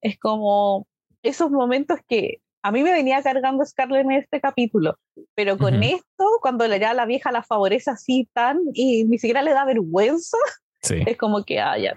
[0.00, 0.86] es como
[1.22, 4.98] esos momentos que a mí me venía cargando Scarlett en este capítulo,
[5.34, 9.52] pero con esto, cuando ya la vieja la favorece así tan y ni siquiera le
[9.52, 10.38] da vergüenza,
[10.90, 11.94] es como que, ah, ya,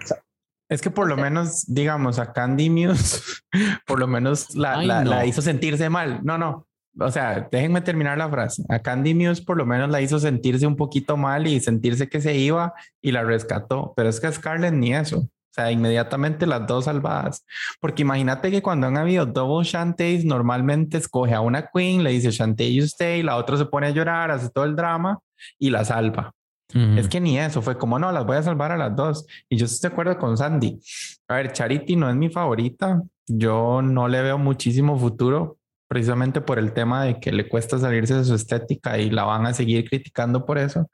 [0.69, 3.21] es que por lo menos, digamos, a Candy Muse,
[3.87, 6.19] por lo menos la, la, hizo sentirse mal.
[6.23, 6.67] No, no.
[6.99, 8.63] O sea, déjenme terminar la frase.
[8.69, 12.19] A Candy Muse por lo menos la hizo sentirse un poquito mal y sentirse que
[12.19, 13.93] se iba y la rescató.
[13.95, 15.19] Pero es que a Scarlett ni eso.
[15.19, 17.45] O sea, inmediatamente las dos salvadas.
[17.79, 22.31] Porque imagínate que cuando han habido double shantays, normalmente escoge a una queen, le dice
[22.31, 25.19] shantay you stay, la otra se pone a llorar, hace todo el drama
[25.57, 26.33] y la salva.
[26.73, 29.25] Es que ni eso, fue como, no, las voy a salvar a las dos.
[29.47, 30.79] Y yo estoy de acuerdo con Sandy.
[31.27, 33.01] A ver, Charity no es mi favorita.
[33.25, 35.57] Yo no le veo muchísimo futuro,
[35.87, 39.45] precisamente por el tema de que le cuesta salirse de su estética y la van
[39.45, 40.89] a seguir criticando por eso.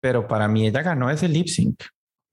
[0.00, 1.82] Pero para mí ella ganó ese lip sync.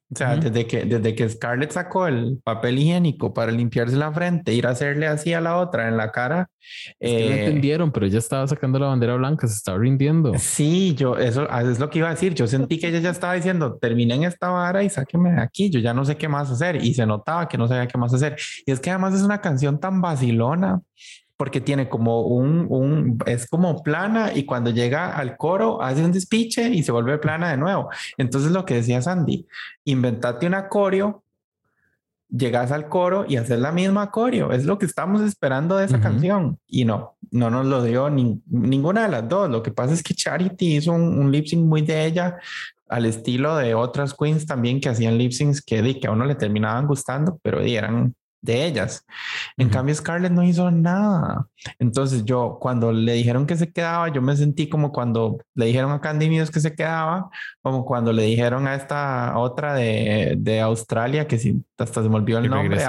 [0.09, 4.53] O sea, desde, que, desde que Scarlett sacó el papel higiénico para limpiarse la frente,
[4.53, 6.49] ir a hacerle así a la otra en la cara.
[6.97, 10.31] Es no eh, entendieron, pero ella estaba sacando la bandera blanca, se estaba rindiendo.
[10.37, 12.33] Sí, yo, eso ah, es lo que iba a decir.
[12.35, 15.81] Yo sentí que ella ya estaba diciendo, terminen esta vara y sáqueme de aquí, yo
[15.81, 16.81] ya no sé qué más hacer.
[16.81, 18.37] Y se notaba que no sabía qué más hacer.
[18.65, 20.81] Y es que además es una canción tan vacilona
[21.38, 26.11] porque tiene como un, un, es como plana y cuando llega al coro hace un
[26.11, 27.89] despiche y se vuelve plana de nuevo.
[28.17, 29.47] Entonces lo que decía Sandy,
[29.85, 31.23] inventate una coreo,
[32.29, 34.51] llegas al coro y haces la misma coreo.
[34.51, 36.59] Es lo que estamos esperando de esa canción.
[36.67, 39.49] Y no, no nos lo dio ni, ninguna de las dos.
[39.49, 42.38] Lo que pasa es que Charity hizo un, un lip sync muy de ella
[42.89, 46.35] al estilo de otras queens también que hacían lip syncs que, que a uno le
[46.35, 49.05] terminaban gustando, pero eran de ellas.
[49.57, 51.47] En cambio, Scarlett no hizo nada.
[51.79, 55.91] Entonces yo, cuando le dijeron que se quedaba, yo me sentí como cuando le dijeron
[55.91, 57.29] a Candy Muse que se quedaba,
[57.61, 62.15] como cuando le dijeron a esta otra de, de Australia, que si, hasta se me
[62.15, 62.79] olvidó el nombre,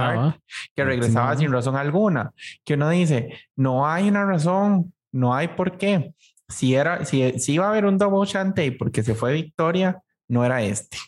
[0.74, 2.32] que regresaba sin razón alguna.
[2.64, 6.14] Que uno dice, no hay una razón, no hay por qué.
[6.48, 10.44] Si, era, si, si iba a haber un double chante porque se fue Victoria, no
[10.44, 10.98] era este.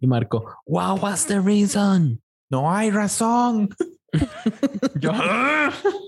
[0.00, 2.20] Y Marco, wow, what's the reason?
[2.50, 3.68] No hay razón.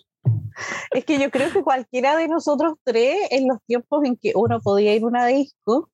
[0.90, 4.60] Es que yo creo que cualquiera de nosotros tres, en los tiempos en que uno
[4.60, 5.90] podía ir a una disco,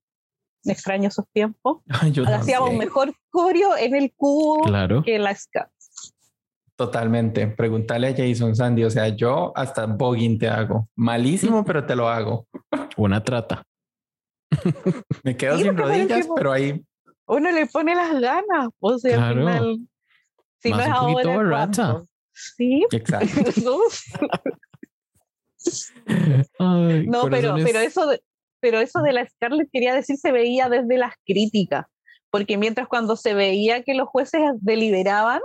[0.64, 1.82] me extraño esos tiempos,
[2.26, 4.64] hacíamos mejor coreo en el cubo
[5.04, 5.70] que en la ska.
[6.76, 7.46] Totalmente.
[7.46, 10.88] Preguntarle a Jason Sandy, o sea, yo hasta bogging te hago.
[10.96, 12.46] Malísimo, pero te lo hago.
[12.96, 13.62] Una trata.
[15.22, 16.82] me quedo sin rodillas, pero ahí.
[17.26, 19.78] Uno le pone las ganas, o sea, al final
[20.70, 22.02] Más un poquito rata.
[22.32, 22.84] Sí.
[22.90, 23.78] Exacto.
[26.58, 28.22] no, pero, pero, eso de,
[28.60, 31.86] pero eso de la Scarlett quería decir se veía desde las críticas,
[32.30, 35.40] porque mientras cuando se veía que los jueces deliberaban,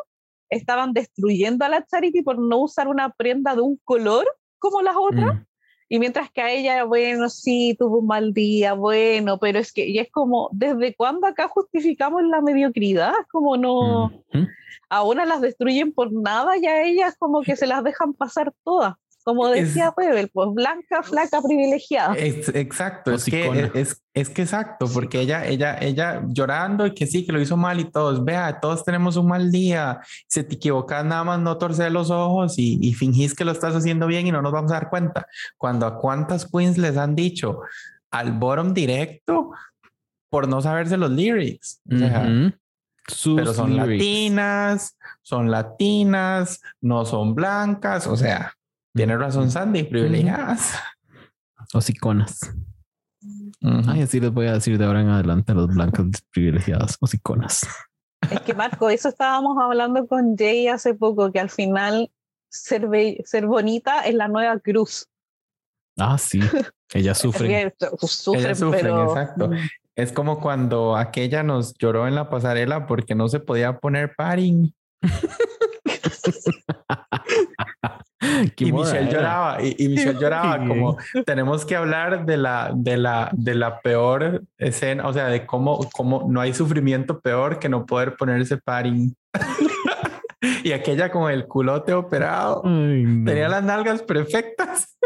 [0.50, 4.26] estaban destruyendo a la Charity por no usar una prenda de un color
[4.58, 5.36] como las otras.
[5.36, 5.46] Mm.
[5.92, 9.88] Y mientras que a ella, bueno, sí, tuvo un mal día, bueno, pero es que
[9.88, 13.14] y es como, ¿desde cuándo acá justificamos la mediocridad?
[13.32, 14.12] Como no,
[14.90, 18.54] a una las destruyen por nada y a ellas como que se las dejan pasar
[18.64, 18.94] todas.
[19.24, 22.16] Como decía Pebel, pues blanca, flaca, privilegiada.
[22.18, 27.26] exacto, es que, es, es, que exacto, porque ella, ella, ella llorando y que sí,
[27.26, 31.06] que lo hizo mal y todos, vea, todos tenemos un mal día, si te equivocas
[31.06, 34.32] nada más no torcer los ojos y, y fingís que lo estás haciendo bien y
[34.32, 35.28] no nos vamos a dar cuenta.
[35.58, 37.62] Cuando a cuántas queens les han dicho
[38.12, 39.52] al bottom directo
[40.30, 41.82] por no saberse los lyrics.
[41.88, 48.54] pero son latinas, son latinas, no son blancas, o sea,
[48.94, 50.74] tiene razón Sandy, privilegiadas.
[51.74, 52.40] Hociconas.
[53.62, 57.68] Ay, así les voy a decir de ahora en adelante a los blancos privilegiadas, hociconas.
[58.32, 62.12] Es que Marco, eso estábamos hablando con Jay hace poco, que al final
[62.50, 62.88] ser,
[63.26, 65.08] ser bonita es la nueva cruz.
[65.98, 66.40] Ah, sí.
[66.94, 67.76] Ella sufre.
[68.02, 69.10] Sufren, pero...
[69.10, 69.52] exacto.
[69.96, 74.74] Es como cuando aquella nos lloró en la pasarela porque no se podía poner paring.
[78.58, 83.56] y Michelle lloraba, y, Michelle lloraba como tenemos que hablar de la, de la, de
[83.56, 88.16] la peor escena, o sea, de cómo, cómo no hay sufrimiento peor que no poder
[88.16, 89.16] ponerse paring.
[90.64, 94.98] y aquella con el culote operado tenía las nalgas perfectas.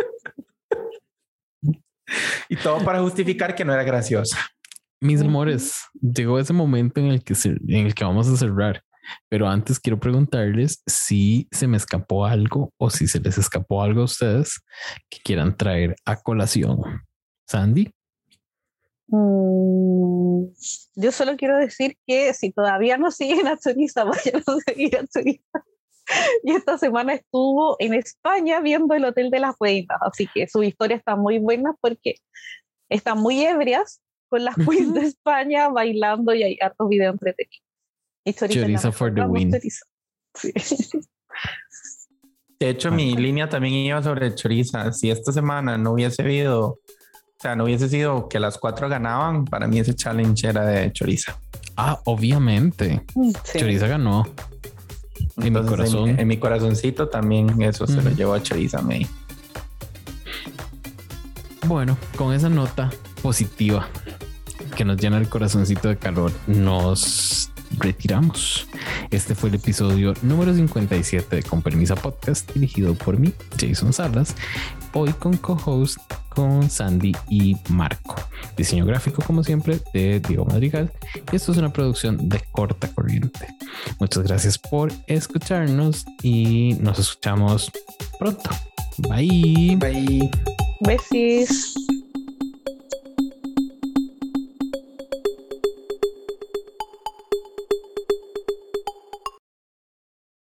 [2.49, 4.37] y todo para justificar que no era graciosa.
[4.99, 8.83] Mis amores, llegó ese momento en el que, en el que vamos a cerrar.
[9.29, 14.01] Pero antes quiero preguntarles si se me escapó algo o si se les escapó algo
[14.01, 14.59] a ustedes
[15.09, 16.81] que quieran traer a colación.
[17.47, 17.91] Sandy.
[19.07, 20.45] Mm,
[20.95, 25.05] yo solo quiero decir que si todavía no siguen a Choriza, vayan a seguir a
[25.05, 25.63] Choriza.
[26.43, 30.63] y esta semana estuvo en España viendo el Hotel de las Reinas, así que su
[30.63, 32.15] historia está muy buena porque
[32.89, 37.62] están muy ebrias con las queens de España bailando y hay hartos videos entretenidos.
[38.25, 39.51] Y Choriza for the win.
[42.59, 44.93] De hecho, mi línea también iba sobre Choriza.
[44.93, 46.79] Si esta semana no hubiese habido, o
[47.37, 51.37] sea, no hubiese sido que las cuatro ganaban, para mí ese challenge era de Choriza.
[51.75, 53.03] Ah, obviamente.
[53.57, 54.25] Choriza ganó.
[55.37, 56.17] En mi corazón.
[56.17, 59.05] En, mi corazoncito también eso se lo llevó a Choriza May.
[61.65, 63.87] Bueno, con esa nota positiva
[64.75, 68.67] que nos llena el corazoncito de calor, nos retiramos.
[69.11, 74.35] Este fue el episodio número 57 de Con Permisa Podcast, dirigido por mí, Jason Salas,
[74.93, 75.99] hoy con co-host
[76.29, 78.15] con Sandy y Marco.
[78.57, 80.91] Diseño gráfico, como siempre, de Diego Madrigal.
[81.31, 83.47] Y esto es una producción de corta corriente.
[83.99, 87.71] Muchas gracias por escucharnos y nos escuchamos
[88.19, 88.49] pronto.
[89.09, 89.77] Bye.
[89.79, 90.29] Bye.
[90.81, 91.73] Besis.